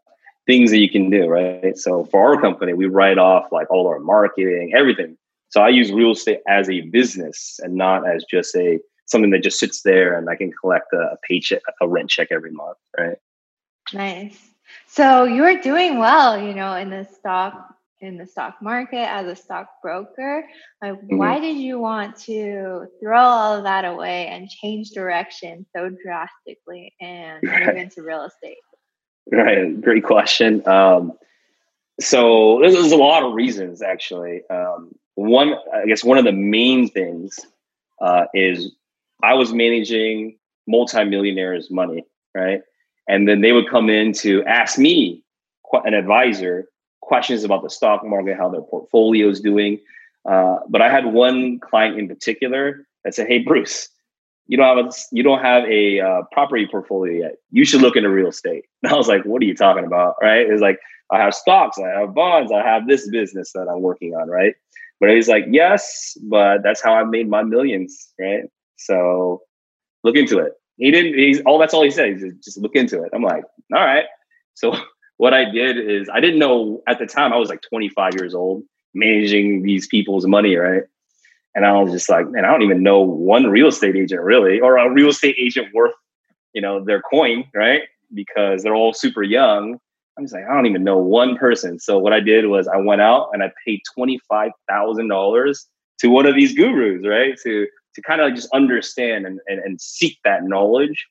[0.46, 1.76] things that you can do, right?
[1.76, 5.18] So for our company, we write off like all our marketing, everything.
[5.48, 9.42] So I use real estate as a business and not as just a something that
[9.42, 12.78] just sits there and I can collect a, a paycheck, a rent check every month,
[12.98, 13.16] right?
[13.92, 14.38] Nice.
[14.86, 19.26] So you are doing well, you know, in the stock in the stock market as
[19.26, 20.46] a stock broker.
[20.82, 21.16] Like, mm-hmm.
[21.16, 26.92] why did you want to throw all of that away and change direction so drastically
[27.00, 27.66] and right.
[27.66, 28.58] move into real estate?
[29.32, 30.66] Right, great question.
[30.68, 31.14] Um,
[31.98, 34.42] so there's, there's, a lot of reasons actually.
[34.50, 37.40] Um, one, I guess, one of the main things
[38.00, 38.72] uh, is
[39.22, 42.60] I was managing multimillionaires' money, right?
[43.08, 45.22] And then they would come in to ask me,
[45.84, 46.68] an advisor,
[47.02, 49.78] questions about the stock market, how their portfolio is doing.
[50.28, 53.88] Uh, but I had one client in particular that said, "Hey, Bruce,
[54.46, 57.36] you don't have a you don't have a uh, property portfolio yet.
[57.50, 60.16] You should look into real estate." And I was like, "What are you talking about?"
[60.20, 60.48] Right?
[60.48, 60.78] It's like
[61.12, 64.54] I have stocks, I have bonds, I have this business that I'm working on, right?
[65.00, 68.44] But he's like, "Yes, but that's how I made my millions, right?"
[68.76, 69.42] So
[70.04, 70.52] look into it.
[70.76, 72.18] He didn't, he's all that's all he said.
[72.18, 73.10] He's just look into it.
[73.14, 74.04] I'm like, all right.
[74.54, 74.76] So
[75.16, 78.34] what I did is I didn't know at the time I was like 25 years
[78.34, 78.62] old
[78.94, 80.82] managing these people's money, right?
[81.54, 84.60] And I was just like, man, I don't even know one real estate agent really,
[84.60, 85.94] or a real estate agent worth,
[86.52, 87.82] you know, their coin, right?
[88.12, 89.78] Because they're all super young.
[90.18, 91.78] I'm just like, I don't even know one person.
[91.78, 95.66] So what I did was I went out and I paid twenty five thousand dollars
[96.00, 97.38] to one of these gurus, right?
[97.42, 101.06] To to kind of like just understand and, and, and seek that knowledge.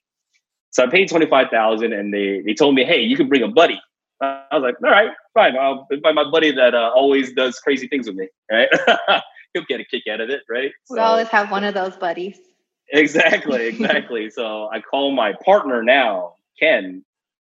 [0.69, 3.81] So I paid 25,000 and they, they told me, hey, you can bring a buddy.
[4.21, 5.57] I was like, all right, fine.
[5.57, 8.69] I'll invite my buddy that uh, always does crazy things with me, right?
[9.53, 10.71] He'll get a kick out of it, right?
[10.89, 12.39] We so, always have one of those buddies.
[12.89, 14.29] Exactly, exactly.
[14.29, 17.03] so I call my partner now, Ken,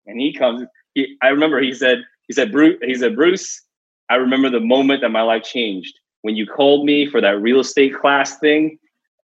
[0.07, 0.67] and he comes.
[0.95, 3.63] He, I remember he said, he said, Bruce, he said, Bruce,
[4.09, 7.61] I remember the moment that my life changed when you called me for that real
[7.61, 8.79] estate class thing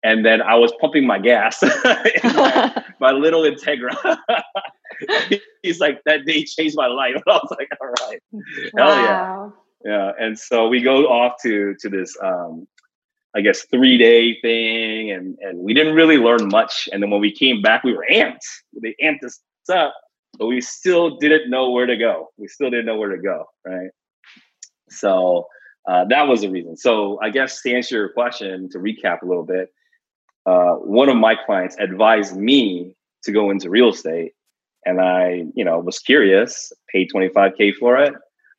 [0.03, 4.17] and then I was pumping my gas my, my, little Integra.
[5.63, 7.15] He's like, that day changed my life.
[7.15, 8.21] And I was like, all right,
[8.73, 8.87] wow.
[8.87, 9.49] hell yeah,
[9.91, 10.11] yeah.
[10.19, 12.67] And so we go off to to this, um,
[13.35, 16.89] I guess, three day thing, and and we didn't really learn much.
[16.91, 18.45] And then when we came back, we were amped.
[18.81, 19.39] They amped us
[19.71, 19.93] up,
[20.37, 22.29] but we still didn't know where to go.
[22.37, 23.89] We still didn't know where to go, right?
[24.89, 25.47] So.
[25.87, 26.77] Uh, that was the reason.
[26.77, 29.69] So I guess to answer your question, to recap a little bit,
[30.45, 34.33] uh, one of my clients advised me to go into real estate,
[34.85, 38.13] and I, you know, was curious, paid 25k for it,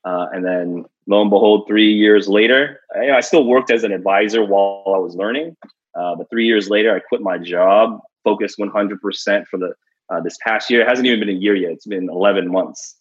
[0.05, 3.71] uh, and then lo and behold, three years later, I, you know, I still worked
[3.71, 5.57] as an advisor while I was learning,
[5.95, 9.75] uh, but three years later, I quit my job, focused 100% for the
[10.11, 10.81] uh, this past year.
[10.81, 12.97] It hasn't even been a year yet; it's been 11 months,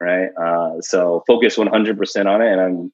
[0.00, 0.28] right?
[0.40, 2.92] Uh, so focus 100% on it, and I'm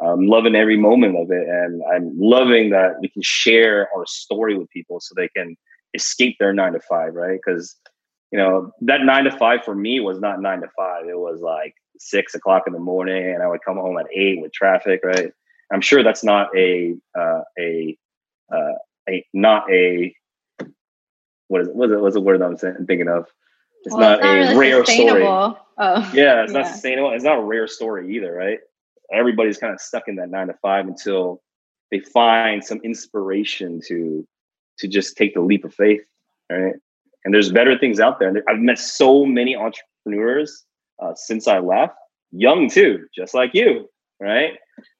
[0.00, 1.48] I'm loving every moment of it.
[1.48, 5.56] And I'm loving that we can share our story with people so they can
[5.94, 7.38] escape their nine to five, right?
[7.44, 7.76] Because,
[8.30, 11.06] you know, that nine to five for me was not nine to five.
[11.08, 14.40] It was like six o'clock in the morning and I would come home at eight
[14.40, 15.32] with traffic, right?
[15.72, 17.98] I'm sure that's not a, uh, a,
[18.52, 18.74] uh,
[19.08, 20.14] a, not a,
[21.48, 21.74] what is it?
[21.74, 23.26] What's, it, what's the word I'm thinking of?
[23.84, 25.24] It's well, not it's not a really rare story.
[25.24, 25.56] Oh,
[26.12, 26.58] yeah, it's yeah.
[26.58, 27.12] not sustainable.
[27.12, 28.58] It's not a rare story either, right?
[29.12, 31.42] Everybody's kind of stuck in that nine to five until
[31.90, 34.26] they find some inspiration to
[34.78, 36.00] to just take the leap of faith
[36.50, 36.74] right?
[37.24, 38.32] And there's better things out there.
[38.48, 40.64] I've met so many entrepreneurs
[41.02, 41.94] uh, since i left
[42.32, 43.88] young too just like you
[44.20, 44.54] right?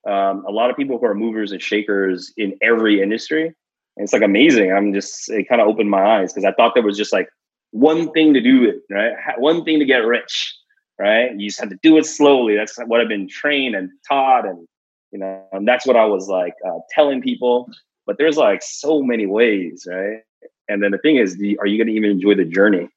[0.07, 3.47] Um, a lot of people who are movers and shakers in every industry.
[3.47, 4.73] And it's like amazing.
[4.73, 7.29] I'm just it kind of opened my eyes because i thought there was just like
[7.73, 9.13] one thing to do it right?
[9.39, 10.57] One thing to get rich
[10.99, 11.35] right?
[11.37, 12.57] You just have to do it slowly.
[12.57, 14.67] That's what I've been trained and taught, and
[15.11, 17.69] you know, and that's what I was like uh, telling people.
[18.07, 20.23] But there's like so many ways, right?
[20.69, 22.89] And then the thing is, are you going to even enjoy the journey?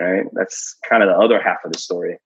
[0.00, 0.26] Right?
[0.32, 2.18] That's kind of the other half of the story.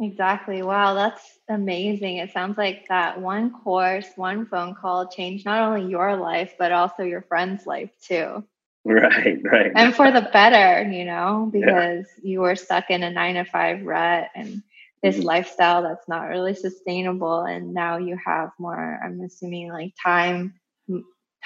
[0.00, 0.62] Exactly.
[0.62, 2.16] Wow, that's amazing.
[2.16, 6.72] It sounds like that one course, one phone call changed not only your life, but
[6.72, 8.44] also your friend's life too.
[8.86, 9.72] Right, right.
[9.74, 12.30] And for the better, you know, because yeah.
[12.30, 14.62] you were stuck in a nine to five rut and
[15.02, 15.24] this mm-hmm.
[15.24, 17.40] lifestyle that's not really sustainable.
[17.40, 20.52] And now you have more, I'm assuming, like time,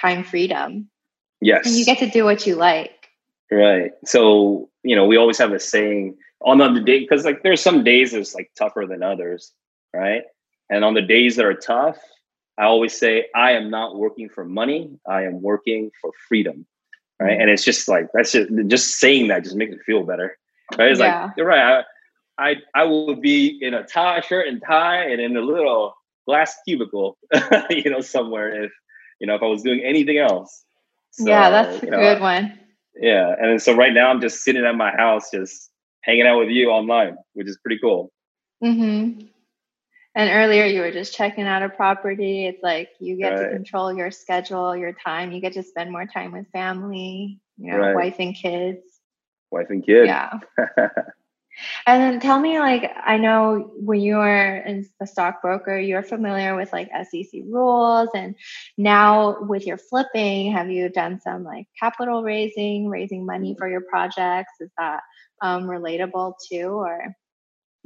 [0.01, 0.89] time freedom.
[1.39, 1.65] Yes.
[1.65, 3.07] And you get to do what you like.
[3.49, 3.91] Right.
[4.03, 7.85] So, you know, we always have a saying on the day, because like there's some
[7.85, 9.53] days that's like tougher than others,
[9.93, 10.23] right?
[10.69, 11.97] And on the days that are tough,
[12.57, 14.99] I always say, I am not working for money.
[15.07, 16.65] I am working for freedom
[17.19, 17.39] right?
[17.39, 20.37] And it's just like that's just just saying that just makes me feel better,
[20.77, 20.91] right?
[20.91, 21.25] It's yeah.
[21.25, 21.83] like you're right.
[22.37, 25.93] I, I I will be in a tie shirt and tie and in a little
[26.25, 27.17] glass cubicle,
[27.69, 28.71] you know, somewhere if
[29.19, 30.63] you know if I was doing anything else.
[31.11, 32.59] So, yeah, that's a you know, good one.
[32.95, 35.69] Yeah, and so right now I'm just sitting at my house, just
[36.01, 38.11] hanging out with you online, which is pretty cool.
[38.63, 39.25] Mm-hmm.
[40.15, 42.45] And earlier you were just checking out a property.
[42.47, 43.43] It's like you get right.
[43.43, 45.31] to control your schedule, your time.
[45.31, 47.95] You get to spend more time with family, you know, right.
[47.95, 48.81] wife and kids.
[49.51, 50.07] Wife and kids.
[50.07, 50.39] Yeah.
[51.85, 56.73] and then tell me, like, I know when you were a stockbroker, you're familiar with
[56.73, 58.09] like SEC rules.
[58.15, 58.35] And
[58.77, 63.81] now with your flipping, have you done some like capital raising, raising money for your
[63.81, 64.53] projects?
[64.59, 65.01] Is that
[65.41, 67.15] um, relatable too, or?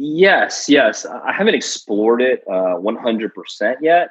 [0.06, 1.06] Yes, yes.
[1.06, 4.10] I haven't explored it uh, 100% yet.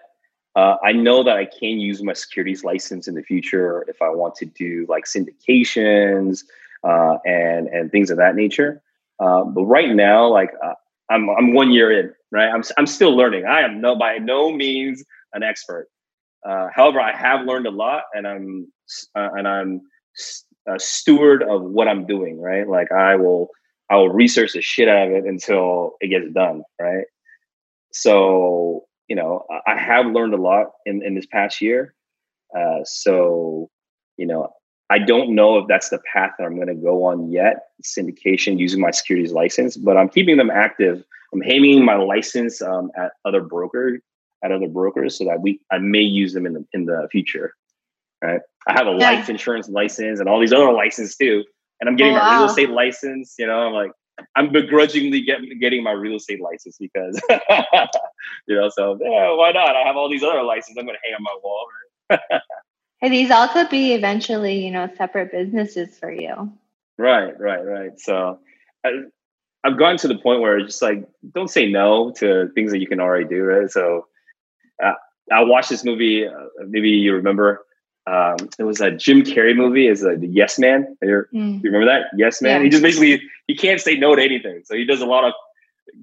[0.57, 4.09] Uh, I know that I can use my securities license in the future if I
[4.09, 6.45] want to do like syndications
[6.83, 8.83] uh, and and things of that nature.
[9.21, 10.73] Uh, but right now, like uh,
[11.11, 12.49] I'm I'm one year in, right?
[12.49, 13.45] I'm I'm still learning.
[13.45, 15.89] I am no by no means an expert.
[16.47, 18.73] Uh, however, I have learned a lot, and I'm
[19.15, 19.83] and I'm
[20.67, 22.41] a steward of what I'm doing.
[22.41, 23.51] Right, like I will
[23.93, 27.05] I will research the shit out of it until it gets done, right?
[27.93, 31.95] So, you know, I have learned a lot in, in this past year.
[32.57, 33.69] Uh, so,
[34.17, 34.49] you know,
[34.89, 38.59] I don't know if that's the path that I'm going to go on yet, syndication
[38.59, 41.05] using my securities license, but I'm keeping them active.
[41.35, 43.99] I'm aiming my license um, at other broker
[44.43, 47.55] at other brokers so that we I may use them in the in the future.
[48.25, 48.41] Right.
[48.67, 49.11] I have a yeah.
[49.11, 51.45] life insurance license and all these other licenses too.
[51.83, 52.39] And I'm getting oh, my wow.
[52.39, 53.35] real estate license.
[53.41, 53.91] You know, I'm like,
[54.37, 57.21] I'm begrudgingly getting getting my real estate license because,
[58.47, 59.75] you know, so yeah, why not?
[59.75, 61.67] I have all these other licenses I'm going to hang on my wall.
[63.01, 66.53] hey, these all could be eventually, you know, separate businesses for you.
[66.99, 67.99] Right, right, right.
[67.99, 68.39] So
[68.87, 68.91] I,
[69.65, 72.79] I've gotten to the point where it's just like, don't say no to things that
[72.79, 73.69] you can already do, right?
[73.69, 74.07] So
[74.81, 74.93] uh,
[75.33, 76.29] I watched this movie.
[76.29, 77.67] Uh, maybe you remember.
[78.07, 79.87] Um, it was a Jim Carrey movie.
[79.87, 80.97] Is a Yes Man.
[81.05, 81.31] Mm.
[81.33, 82.07] You remember that?
[82.17, 82.61] Yes Man.
[82.61, 82.65] Yeah.
[82.65, 84.63] He just basically he can't say no to anything.
[84.65, 85.33] So he does a lot of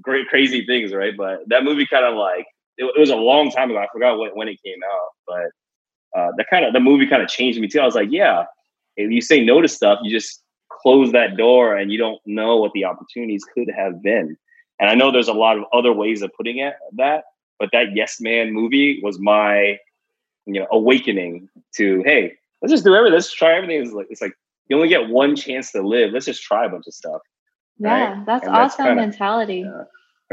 [0.01, 1.15] great crazy things, right?
[1.15, 2.45] But that movie kind of like
[2.77, 3.79] it, it, was a long time ago.
[3.79, 7.21] I forgot when, when it came out, but uh, that kind of the movie kind
[7.21, 7.81] of changed me too.
[7.81, 8.45] I was like, yeah,
[8.95, 10.41] if you say no to stuff, you just
[10.81, 14.37] close that door and you don't know what the opportunities could have been.
[14.79, 17.23] And I know there's a lot of other ways of putting it that,
[17.57, 19.77] but that Yes Man movie was my,
[20.45, 23.15] you know, awakening to hey, let's just do everything.
[23.15, 23.81] Let's try everything.
[23.81, 24.33] It's like it's like
[24.67, 26.11] you only get one chance to live.
[26.11, 27.21] Let's just try a bunch of stuff.
[27.77, 28.25] Yeah, right?
[28.25, 29.65] that's and awesome that's kinda, mentality.
[29.65, 29.83] Yeah,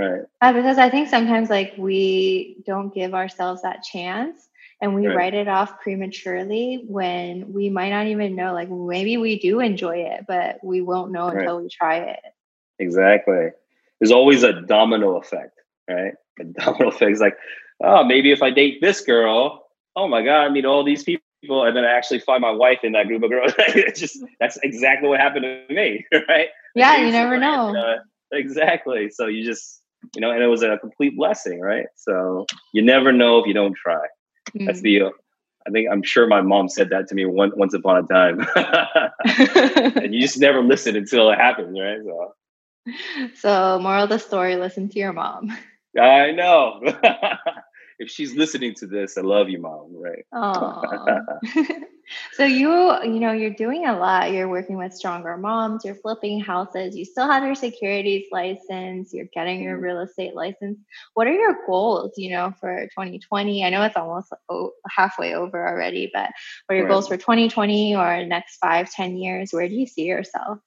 [0.04, 0.22] right.
[0.40, 4.48] Uh, because I think sometimes like we don't give ourselves that chance
[4.80, 5.16] and we right.
[5.16, 9.96] write it off prematurely when we might not even know like maybe we do enjoy
[9.96, 11.38] it but we won't know right.
[11.38, 12.20] until we try it
[12.78, 13.48] exactly
[14.00, 17.36] there's always a domino effect right a domino effect is like
[17.82, 19.65] oh maybe if i date this girl
[19.96, 22.80] oh my god i meet all these people and then i actually find my wife
[22.82, 26.96] in that group of girls it's just that's exactly what happened to me right yeah
[26.96, 27.96] you never know uh,
[28.32, 29.82] exactly so you just
[30.14, 33.54] you know and it was a complete blessing right so you never know if you
[33.54, 33.98] don't try
[34.54, 34.66] Mm.
[34.66, 35.02] That's the.
[35.02, 35.10] Uh,
[35.66, 38.46] I think I'm sure my mom said that to me one, once upon a time,
[39.96, 41.98] and you just never listen until it happens, right?
[42.04, 42.32] So.
[43.34, 45.56] So, moral of the story: listen to your mom.
[46.00, 46.80] I know.
[47.98, 49.88] If she's listening to this, I love you, mom.
[49.92, 50.24] Right.
[52.34, 52.70] so you,
[53.02, 54.32] you know, you're doing a lot.
[54.32, 55.84] You're working with stronger moms.
[55.84, 56.96] You're flipping houses.
[56.96, 59.14] You still have your securities license.
[59.14, 60.78] You're getting your real estate license.
[61.14, 62.12] What are your goals?
[62.16, 63.64] You know, for 2020.
[63.64, 64.32] I know it's almost
[64.88, 66.30] halfway over already, but
[66.66, 66.92] what are your right.
[66.92, 69.50] goals for 2020 or next five, ten years?
[69.52, 70.58] Where do you see yourself?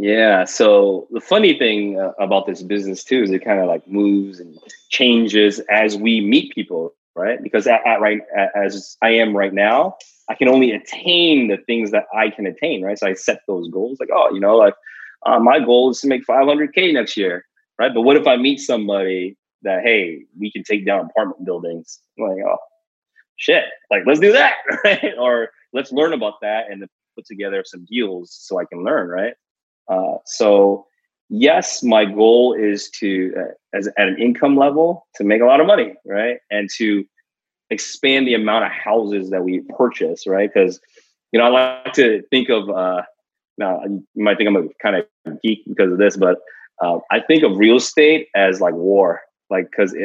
[0.00, 0.44] Yeah.
[0.44, 4.38] So the funny thing uh, about this business too is it kind of like moves
[4.38, 4.56] and
[4.90, 7.42] changes as we meet people, right?
[7.42, 8.20] Because at, at right
[8.54, 9.96] as I am right now,
[10.28, 12.96] I can only attain the things that I can attain, right?
[12.96, 14.74] So I set those goals, like, oh, you know, like
[15.26, 17.44] uh, my goal is to make 500k next year,
[17.76, 17.92] right?
[17.92, 21.98] But what if I meet somebody that hey, we can take down apartment buildings?
[22.16, 22.58] I'm like, oh,
[23.34, 25.14] shit, like let's do that, right?
[25.18, 29.34] Or let's learn about that and put together some deals so I can learn, right?
[29.88, 30.86] Uh, so
[31.28, 35.60] yes, my goal is to, uh, as at an income level, to make a lot
[35.60, 37.04] of money, right, and to
[37.70, 40.50] expand the amount of houses that we purchase, right?
[40.52, 40.80] Because
[41.32, 42.70] you know, I like to think of.
[42.70, 43.02] Uh,
[43.58, 46.38] now, you might think I'm a kind of geek because of this, but
[46.82, 49.20] uh, I think of real estate as like war.
[49.50, 49.96] Like, because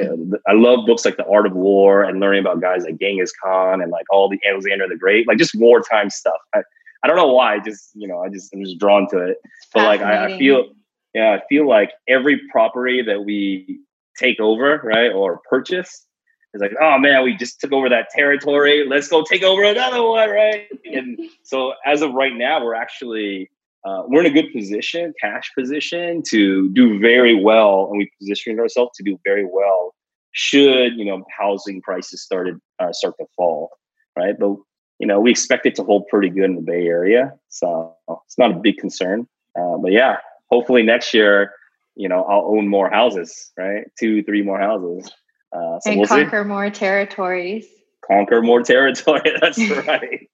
[0.48, 3.82] I love books like The Art of War and learning about guys like Genghis Khan
[3.82, 6.39] and like all the Alexander the Great, like just wartime stuff.
[6.56, 6.62] I,
[7.04, 7.56] I don't know why.
[7.56, 9.38] I just you know, I just I'm just drawn to it.
[9.74, 10.66] But like I, I feel,
[11.13, 13.82] yeah, I feel like every property that we
[14.18, 16.06] take over, right, or purchase,
[16.54, 18.86] is like, oh man, we just took over that territory.
[18.88, 20.68] Let's go take over another one, right?
[20.86, 23.50] And so as of right now, we're actually
[23.86, 28.60] uh, we're in a good position, cash position, to do very well, and we positioned
[28.60, 29.94] ourselves to do very well.
[30.32, 33.72] Should you know housing prices started uh, start to fall,
[34.18, 34.36] right?
[34.39, 34.56] But
[35.04, 37.34] you know, we expect it to hold pretty good in the Bay Area.
[37.50, 37.94] So
[38.26, 39.28] it's not a big concern.
[39.54, 41.52] Uh, but yeah, hopefully next year,
[41.96, 43.84] you know, I'll own more houses, right?
[44.00, 45.12] Two, three more houses.
[45.52, 46.48] Uh, so and we'll conquer see.
[46.48, 47.66] more territories.
[48.10, 49.34] Conquer more territory.
[49.42, 50.30] That's right.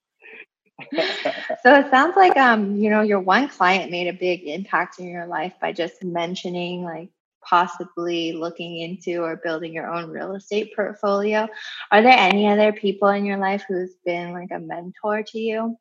[1.63, 5.07] so it sounds like um, you know, your one client made a big impact in
[5.09, 7.09] your life by just mentioning like
[7.49, 11.47] possibly looking into or building your own real estate portfolio.
[11.91, 15.77] Are there any other people in your life who's been like a mentor to you?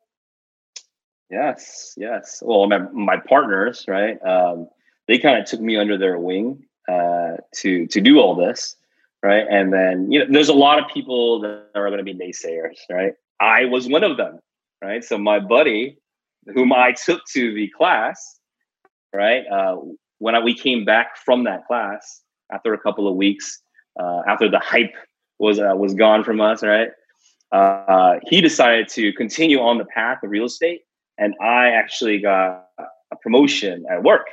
[1.29, 2.41] Yes, yes.
[2.43, 4.17] Well, my, my partners, right?
[4.25, 4.67] Um,
[5.07, 8.75] they kind of took me under their wing uh, to to do all this,
[9.21, 9.45] right?
[9.49, 12.77] And then you know, there's a lot of people that are going to be naysayers,
[12.89, 13.13] right?
[13.39, 14.39] I was one of them,
[14.83, 15.03] right?
[15.03, 15.99] So my buddy,
[16.53, 18.39] whom I took to the class,
[19.13, 19.45] right?
[19.47, 19.77] Uh,
[20.19, 23.59] when I, we came back from that class after a couple of weeks,
[23.99, 24.93] uh, after the hype
[25.39, 26.89] was uh, was gone from us, right?
[27.51, 30.81] Uh, he decided to continue on the path of real estate,
[31.17, 34.27] and I actually got a promotion at work,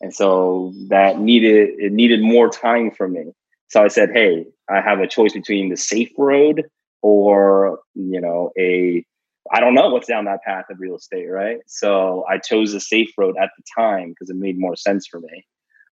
[0.00, 3.32] and so that needed it needed more time for me.
[3.68, 6.64] So I said, "Hey, I have a choice between the safe road
[7.02, 9.04] or you know a
[9.50, 11.58] I don't know what's down that path of real estate, right?
[11.66, 15.20] So I chose the safe road at the time because it made more sense for
[15.20, 15.44] me.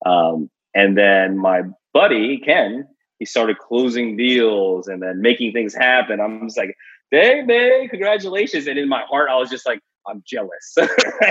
[0.05, 1.63] Um, and then my
[1.95, 2.87] buddy Ken,
[3.19, 6.21] he started closing deals and then making things happen.
[6.21, 6.75] I'm just like,
[7.11, 8.67] hey man, congratulations!
[8.67, 10.77] And in my heart, I was just like, I'm jealous?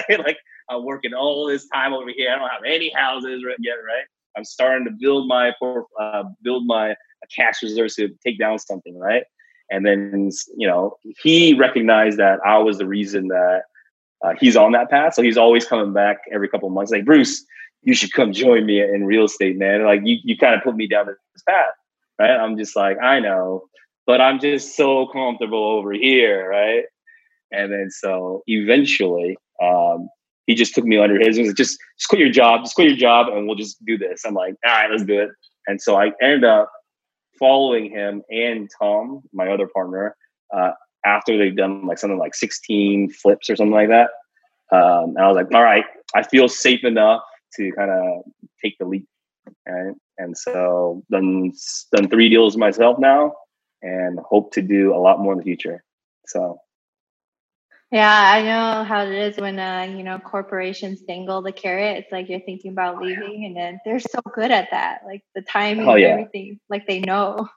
[0.09, 0.37] Like
[0.69, 2.31] I'm working all this time over here.
[2.31, 4.03] I don't have any houses yet, right?
[4.35, 5.53] I'm starting to build my
[5.99, 6.95] uh, build my
[7.35, 9.23] cash reserves to take down something, right?
[9.69, 13.63] And then you know he recognized that I was the reason that
[14.23, 15.13] uh, he's on that path.
[15.13, 17.45] So he's always coming back every couple of months, like Bruce,
[17.83, 19.83] you should come join me in real estate, man.
[19.85, 21.65] Like you, you kind of put me down this path,
[22.19, 22.31] right?
[22.31, 23.63] I'm just like, I know,
[24.05, 26.83] but I'm just so comfortable over here, right?
[27.51, 30.09] And then so eventually, um,
[30.47, 31.37] he just took me under his.
[31.37, 34.23] Like, just, just quit your job, just quit your job, and we'll just do this.
[34.25, 35.29] I'm like, all right, let's do it.
[35.67, 36.71] And so I ended up
[37.39, 40.15] following him and Tom, my other partner,
[40.53, 40.71] uh,
[41.05, 44.09] after they've done like something like 16 flips or something like that.
[44.71, 45.85] Um, and I was like, all right,
[46.15, 47.21] I feel safe enough
[47.55, 48.23] to kind of
[48.63, 49.07] take the leap.
[49.67, 49.93] Right.
[50.17, 51.53] And so done
[51.95, 53.33] done three deals myself now
[53.81, 55.83] and hope to do a lot more in the future.
[56.25, 56.59] So
[57.91, 61.97] yeah, I know how it is when uh, you know corporations dangle the carrot.
[61.97, 65.41] It's like you're thinking about leaving, and then they're so good at that, like the
[65.41, 66.09] timing oh, yeah.
[66.09, 66.59] and everything.
[66.69, 67.47] Like they know.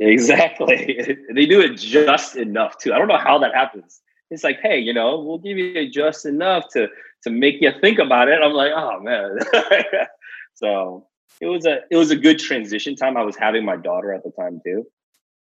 [0.00, 2.92] Exactly, they do it just enough too.
[2.92, 4.00] I don't know how that happens.
[4.30, 6.88] It's like, hey, you know, we'll give you just enough to
[7.22, 8.40] to make you think about it.
[8.42, 9.38] I'm like, oh man.
[10.54, 11.06] so
[11.40, 13.16] it was a it was a good transition time.
[13.16, 14.86] I was having my daughter at the time too.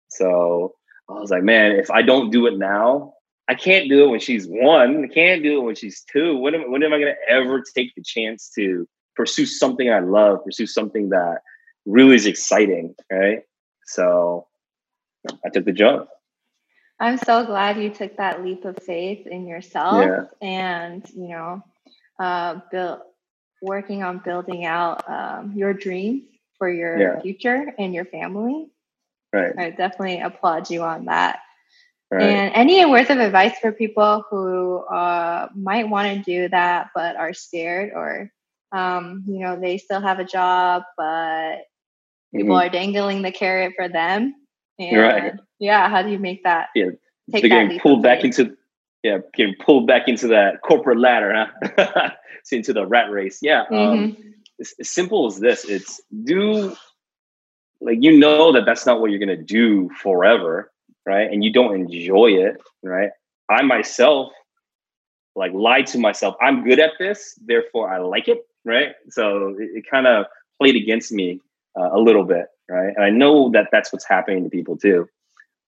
[0.10, 0.76] So
[1.10, 3.14] I was like, man, if I don't do it now,
[3.50, 5.04] I can't do it when she's one.
[5.04, 6.38] I can't do it when she's two.
[6.38, 10.02] When am, when am I going to ever take the chance to pursue something I
[10.02, 11.40] love, pursue something that
[11.88, 13.42] really is exciting, right?
[13.88, 14.46] So
[15.44, 16.10] I took the jump.
[17.00, 20.26] I'm so glad you took that leap of faith in yourself yeah.
[20.48, 21.64] and, you know,
[22.20, 23.00] uh, build,
[23.64, 26.24] working on building out um, your dreams
[26.60, 27.22] for your yeah.
[27.22, 28.68] future and your family.
[29.34, 29.58] Right.
[29.58, 31.40] I definitely applaud you on that.
[32.12, 32.24] Right.
[32.24, 37.16] And any words of advice for people who uh, might want to do that but
[37.16, 38.32] are scared or,
[38.72, 41.58] um, you know, they still have a job, but
[42.34, 42.68] people mm-hmm.
[42.68, 44.34] are dangling the carrot for them.
[44.80, 45.34] And right.
[45.60, 46.70] yeah, how do you make that?
[46.74, 46.92] Yeah,
[47.28, 48.58] they're getting pulled back into
[49.04, 51.48] yeah, getting pulled back into that corporate ladder,
[51.78, 52.10] huh?
[52.52, 53.40] into the rat race.
[53.42, 53.62] Yeah.
[53.62, 54.04] Um, mm-hmm.
[54.04, 55.66] Um, it's as simple as this.
[55.66, 56.76] It's do
[57.82, 60.72] like you know that that's not what you're gonna do forever
[61.06, 61.32] right?
[61.32, 63.10] And you don't enjoy it, right?
[63.50, 64.32] I myself
[65.36, 66.36] like lied to myself.
[66.42, 68.90] I'm good at this, therefore I like it, right?
[69.10, 70.26] So it, it kind of
[70.60, 71.40] played against me
[71.80, 72.94] uh, a little bit, right?
[72.96, 75.08] And I know that that's what's happening to people too.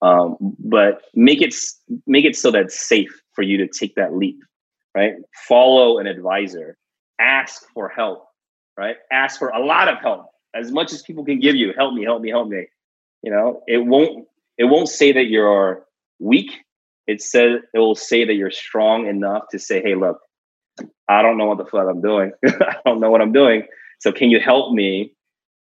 [0.01, 1.53] Um, but make it
[2.07, 4.39] make it so that it's safe for you to take that leap,
[4.95, 5.13] right?
[5.47, 6.75] Follow an advisor,
[7.19, 8.25] ask for help,
[8.77, 8.95] right?
[9.11, 11.71] Ask for a lot of help, as much as people can give you.
[11.77, 12.65] Help me, help me, help me.
[13.21, 14.27] You know, it won't
[14.61, 15.83] it won't say that you're
[16.19, 16.51] weak.
[17.07, 20.19] It says it will say that you're strong enough to say, "Hey, look,
[21.09, 22.31] I don't know what the fuck I'm doing.
[22.45, 23.65] I don't know what I'm doing.
[24.01, 25.15] So can you help me,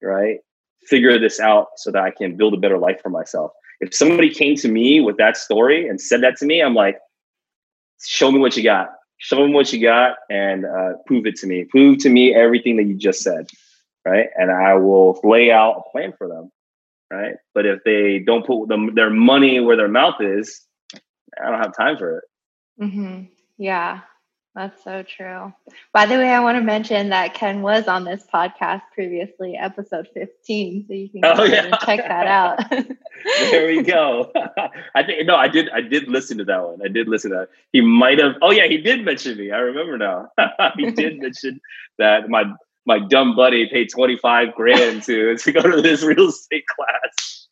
[0.02, 0.40] right?
[0.88, 4.34] Figure this out so that I can build a better life for myself." If somebody
[4.34, 6.98] came to me with that story and said that to me, I'm like,
[8.04, 8.90] "Show me what you got.
[9.18, 11.66] Show me what you got, and uh, prove it to me.
[11.66, 13.46] Prove to me everything that you just said,
[14.06, 14.30] right?
[14.38, 16.50] And I will lay out a plan for them."
[17.12, 17.36] Right?
[17.54, 21.76] But if they don't put them, their money where their mouth is, I don't have
[21.76, 22.24] time for it.
[22.82, 23.24] Mm-hmm.
[23.58, 24.02] Yeah,
[24.58, 25.54] that's so true.
[25.94, 30.08] By the way, I want to mention that Ken was on this podcast previously, episode
[30.16, 30.86] 15.
[30.88, 31.78] So you can oh, yeah.
[31.86, 32.68] check that out.
[33.52, 34.32] there we go.
[34.96, 36.80] I think no, I did I did listen to that one.
[36.84, 37.50] I did listen to that.
[37.72, 39.52] He might have oh yeah, he did mention me.
[39.52, 40.30] I remember now.
[40.76, 41.62] he did mention
[42.00, 42.46] that my
[42.88, 47.48] my dumb buddy paid 25 grand to, to go to this real estate class.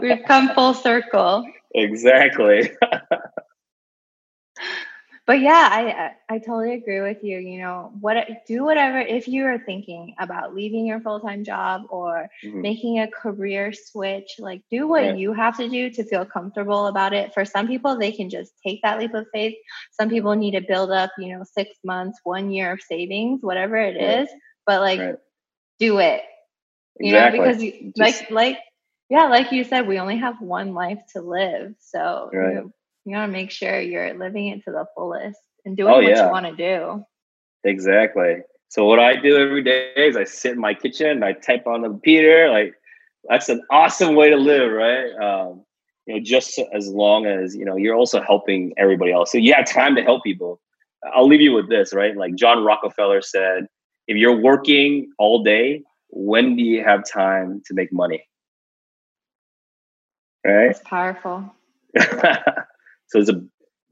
[0.00, 1.44] We've come full circle.
[1.74, 2.70] Exactly.
[5.26, 5.68] but yeah,
[6.28, 7.38] I I totally agree with you.
[7.38, 8.16] You know, what
[8.46, 12.60] do whatever if you are thinking about leaving your full time job or mm-hmm.
[12.60, 15.14] making a career switch, like do what yeah.
[15.14, 17.34] you have to do to feel comfortable about it.
[17.34, 19.56] For some people, they can just take that leap of faith.
[19.98, 23.76] Some people need to build up, you know, six months, one year of savings, whatever
[23.76, 24.22] it yeah.
[24.22, 24.28] is.
[24.64, 25.16] But like, right.
[25.80, 26.22] do it.
[27.00, 27.38] You exactly.
[27.38, 28.58] know, because you, just, like like
[29.08, 31.74] yeah, like you said, we only have one life to live.
[31.80, 32.54] So right.
[32.54, 32.72] you
[33.06, 36.04] you got to make sure you're living it to the fullest and doing oh, what
[36.04, 36.26] yeah.
[36.26, 37.04] you want to do.
[37.62, 38.38] Exactly.
[38.68, 41.68] So what I do every day is I sit in my kitchen and I type
[41.68, 42.50] on the computer.
[42.50, 42.74] Like
[43.28, 45.10] that's an awesome way to live, right?
[45.22, 45.64] Um,
[46.06, 49.30] you know, just as long as you know you're also helping everybody else.
[49.30, 50.60] So you have time to help people.
[51.14, 52.16] I'll leave you with this, right?
[52.16, 53.68] Like John Rockefeller said,
[54.08, 58.24] if you're working all day, when do you have time to make money?
[60.44, 60.70] Right?
[60.70, 61.54] It's powerful.
[63.08, 63.42] so it's a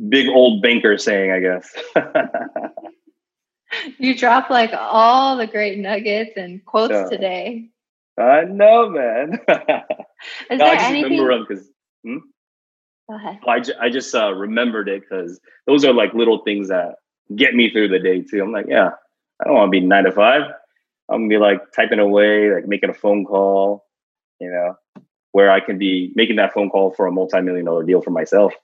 [0.08, 1.74] big old banker saying, I guess.
[3.98, 7.08] you drop like all the great nuggets and quotes yeah.
[7.08, 7.70] today.
[8.18, 9.40] I know, man.
[10.50, 11.12] Is no, I just anything...
[11.12, 11.68] remember them because.
[12.04, 12.18] Hmm?
[13.08, 13.38] Go ahead.
[13.46, 16.96] I, ju- I just uh, remembered it because those are like little things that
[17.34, 18.42] get me through the day too.
[18.42, 18.90] I'm like, yeah,
[19.40, 20.42] I don't want to be nine to five.
[21.10, 23.84] I'm gonna be like typing away, like making a phone call,
[24.40, 24.76] you know,
[25.32, 28.54] where I can be making that phone call for a multi-million dollar deal for myself.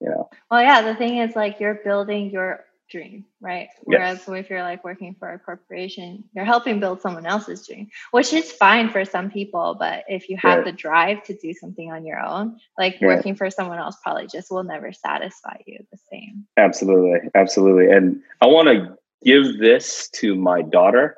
[0.00, 0.30] You know.
[0.50, 0.82] Well, yeah.
[0.82, 3.68] The thing is, like, you're building your dream, right?
[3.84, 4.28] Whereas yes.
[4.28, 8.50] if you're like working for a corporation, you're helping build someone else's dream, which is
[8.50, 9.76] fine for some people.
[9.78, 13.48] But if you have the drive to do something on your own, like working for
[13.48, 16.46] someone else probably just will never satisfy you the same.
[16.56, 17.30] Absolutely.
[17.34, 17.90] Absolutely.
[17.90, 21.16] And I want to give this to my daughter,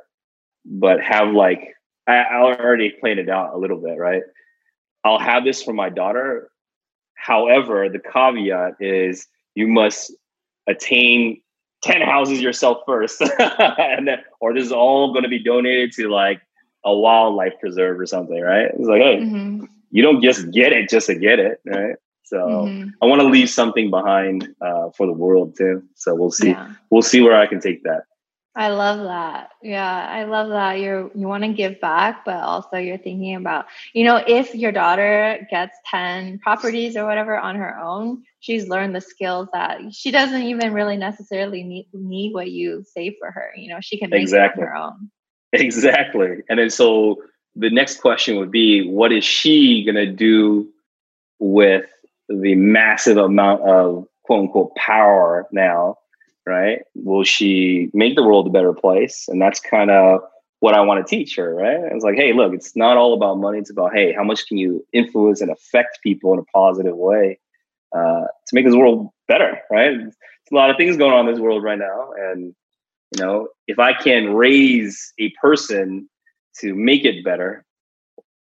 [0.64, 1.74] but have like,
[2.06, 4.22] I, I already planned it out a little bit, right?
[5.04, 6.50] I'll have this for my daughter.
[7.22, 10.12] However, the caveat is you must
[10.66, 11.40] attain
[11.82, 16.08] 10 houses yourself first and then, or this is all going to be donated to
[16.08, 16.40] like
[16.84, 19.64] a wildlife preserve or something right it's like hey mm-hmm.
[19.90, 22.88] you don't just get it just to get it right so mm-hmm.
[23.02, 26.72] i want to leave something behind uh, for the world too so we'll see yeah.
[26.90, 28.02] we'll see where i can take that
[28.54, 29.50] I love that.
[29.62, 30.78] Yeah, I love that.
[30.78, 34.72] You're you want to give back, but also you're thinking about, you know, if your
[34.72, 40.10] daughter gets 10 properties or whatever on her own, she's learned the skills that she
[40.10, 43.52] doesn't even really necessarily need need what you say for her.
[43.56, 44.62] You know, she can make exactly.
[44.62, 45.10] it on her own.
[45.54, 46.38] Exactly.
[46.48, 47.16] And then so
[47.56, 50.68] the next question would be what is she going to do
[51.38, 51.84] with
[52.30, 55.96] the massive amount of quote unquote power now
[56.46, 56.80] right?
[56.94, 59.26] Will she make the world a better place?
[59.28, 60.20] And that's kind of
[60.60, 61.80] what I want to teach her, right?
[61.92, 63.58] It's like, hey, look, it's not all about money.
[63.58, 67.40] It's about, hey, how much can you influence and affect people in a positive way
[67.94, 69.96] uh, to make this world better, right?
[69.98, 70.14] There's
[70.50, 72.10] a lot of things going on in this world right now.
[72.16, 72.54] And,
[73.16, 76.08] you know, if I can raise a person
[76.60, 77.64] to make it better,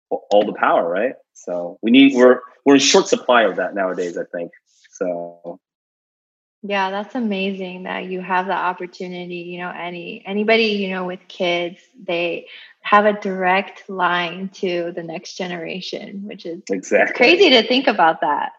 [0.09, 1.13] all the power, right?
[1.33, 4.51] So we need, we're, we're in short supply of that nowadays, I think.
[4.91, 5.59] So
[6.63, 9.35] yeah, that's amazing that you have the opportunity.
[9.35, 12.47] You know, any anybody you know with kids, they
[12.81, 18.21] have a direct line to the next generation, which is exactly crazy to think about
[18.21, 18.53] that.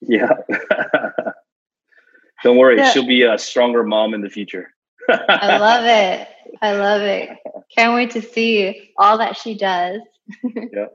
[0.00, 0.32] Yeah.
[2.44, 2.90] Don't worry, yeah.
[2.90, 4.68] she'll be a stronger mom in the future.
[5.08, 6.28] I love it.
[6.62, 7.30] I love it.
[7.74, 10.00] Can't wait to see all that she does.
[10.44, 10.86] yeah.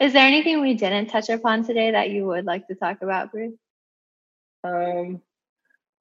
[0.00, 3.32] Is there anything we didn't touch upon today that you would like to talk about,
[3.32, 3.54] Bruce?
[4.64, 5.20] Um,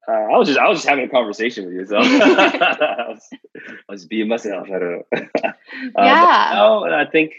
[0.08, 3.30] uh, I was just I was just having a conversation with you, so I, was,
[3.66, 4.68] I was being myself.
[4.68, 5.54] I don't know.
[5.98, 6.52] yeah.
[6.56, 7.34] no, I think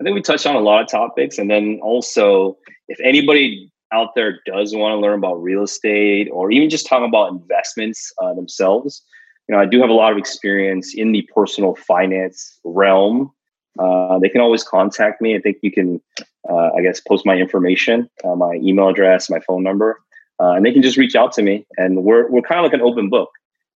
[0.00, 4.14] I think we touched on a lot of topics, and then also if anybody out
[4.16, 8.34] there does want to learn about real estate or even just talk about investments uh,
[8.34, 9.02] themselves,
[9.48, 13.30] you know, I do have a lot of experience in the personal finance realm.
[13.78, 15.36] Uh, they can always contact me.
[15.36, 16.00] I think you can,
[16.48, 20.00] uh, I guess, post my information, uh, my email address, my phone number
[20.42, 21.64] uh, and they can just reach out to me.
[21.76, 23.30] And we're we're kind of like an open book.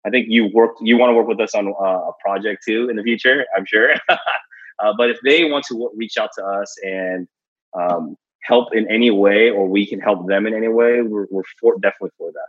[0.05, 2.89] I think you work you want to work with us on uh, a project too
[2.89, 3.45] in the future.
[3.55, 3.93] I'm sure.
[4.09, 7.27] uh, but if they want to reach out to us and
[7.79, 11.43] um, help in any way, or we can help them in any way, we're, we're
[11.59, 12.47] for, definitely for that.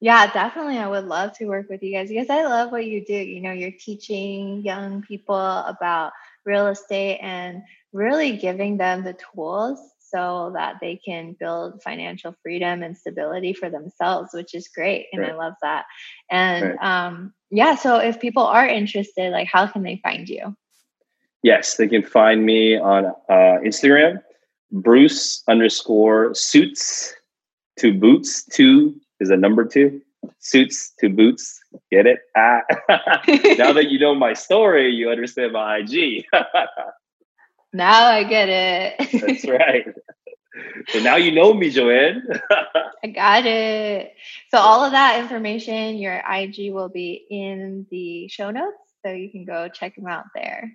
[0.00, 0.78] Yeah, definitely.
[0.78, 3.14] I would love to work with you guys because I love what you do.
[3.14, 6.12] You know, you're teaching young people about
[6.44, 9.78] real estate and really giving them the tools
[10.14, 15.06] so that they can build financial freedom and stability for themselves, which is great.
[15.12, 15.32] And right.
[15.32, 15.86] I love that.
[16.30, 17.06] And right.
[17.06, 20.56] um, yeah, so if people are interested, like how can they find you?
[21.42, 24.22] Yes, they can find me on uh, Instagram,
[24.70, 27.14] Bruce underscore suits
[27.78, 28.44] to boots.
[28.44, 30.00] Two is a number two.
[30.38, 31.60] Suits to boots.
[31.90, 32.20] Get it?
[32.36, 32.62] Ah.
[33.58, 36.24] now that you know my story, you understand my IG.
[37.74, 39.20] Now I get it.
[39.20, 39.84] That's right.
[40.90, 42.22] So now you know me, Joanne.
[43.02, 44.14] I got it.
[44.50, 49.28] So all of that information, your IG will be in the show notes, so you
[49.30, 50.70] can go check them out there.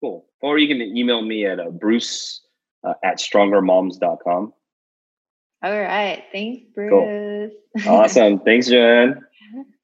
[0.00, 0.26] Cool.
[0.42, 2.40] Or you can email me at uh, bruce
[2.82, 4.52] uh, at strongermoms.com.
[5.62, 6.24] All right.
[6.32, 6.90] Thanks, Bruce.
[6.90, 7.50] Cool.
[7.86, 8.40] Awesome.
[8.40, 9.24] Thanks, Joanne.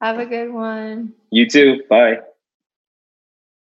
[0.01, 1.13] Have a good one.
[1.31, 1.85] You too.
[1.89, 2.19] Bye.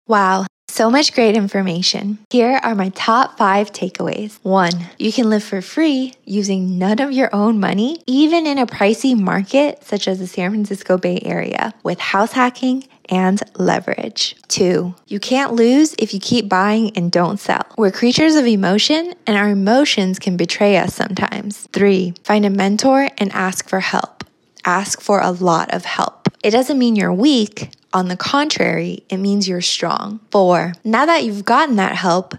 [0.08, 0.48] Wow.
[0.76, 2.18] So much great information.
[2.30, 4.40] Here are my top five takeaways.
[4.44, 8.68] One, you can live for free using none of your own money, even in a
[8.68, 14.36] pricey market such as the San Francisco Bay Area, with house hacking and leverage.
[14.50, 17.66] Two, you can't lose if you keep buying and don't sell.
[17.78, 21.70] We're creatures of emotion and our emotions can betray us sometimes.
[21.72, 24.26] Three, find a mentor and ask for help.
[24.66, 26.25] Ask for a lot of help.
[26.46, 27.72] It doesn't mean you're weak.
[27.92, 30.20] On the contrary, it means you're strong.
[30.30, 32.36] Four, now that you've gotten that help,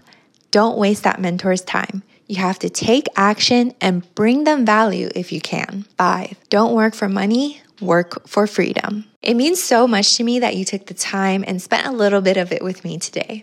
[0.49, 2.03] don't waste that mentor's time.
[2.25, 5.83] You have to take action and bring them value if you can.
[5.97, 9.03] Five, don't work for money, work for freedom.
[9.21, 12.21] It means so much to me that you took the time and spent a little
[12.21, 13.41] bit of it with me today.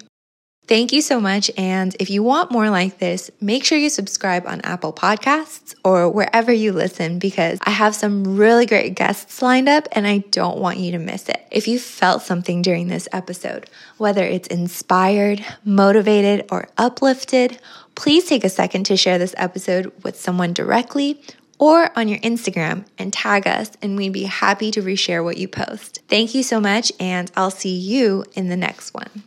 [0.66, 1.50] Thank you so much.
[1.58, 6.08] And if you want more like this, make sure you subscribe on Apple Podcasts or
[6.08, 10.58] wherever you listen because I have some really great guests lined up and I don't
[10.58, 11.46] want you to miss it.
[11.50, 17.60] If you felt something during this episode, whether it's inspired, motivated, or uplifted,
[17.94, 21.20] please take a second to share this episode with someone directly
[21.58, 25.46] or on your Instagram and tag us, and we'd be happy to reshare what you
[25.46, 26.00] post.
[26.08, 29.22] Thank you so much, and I'll see you in the next one.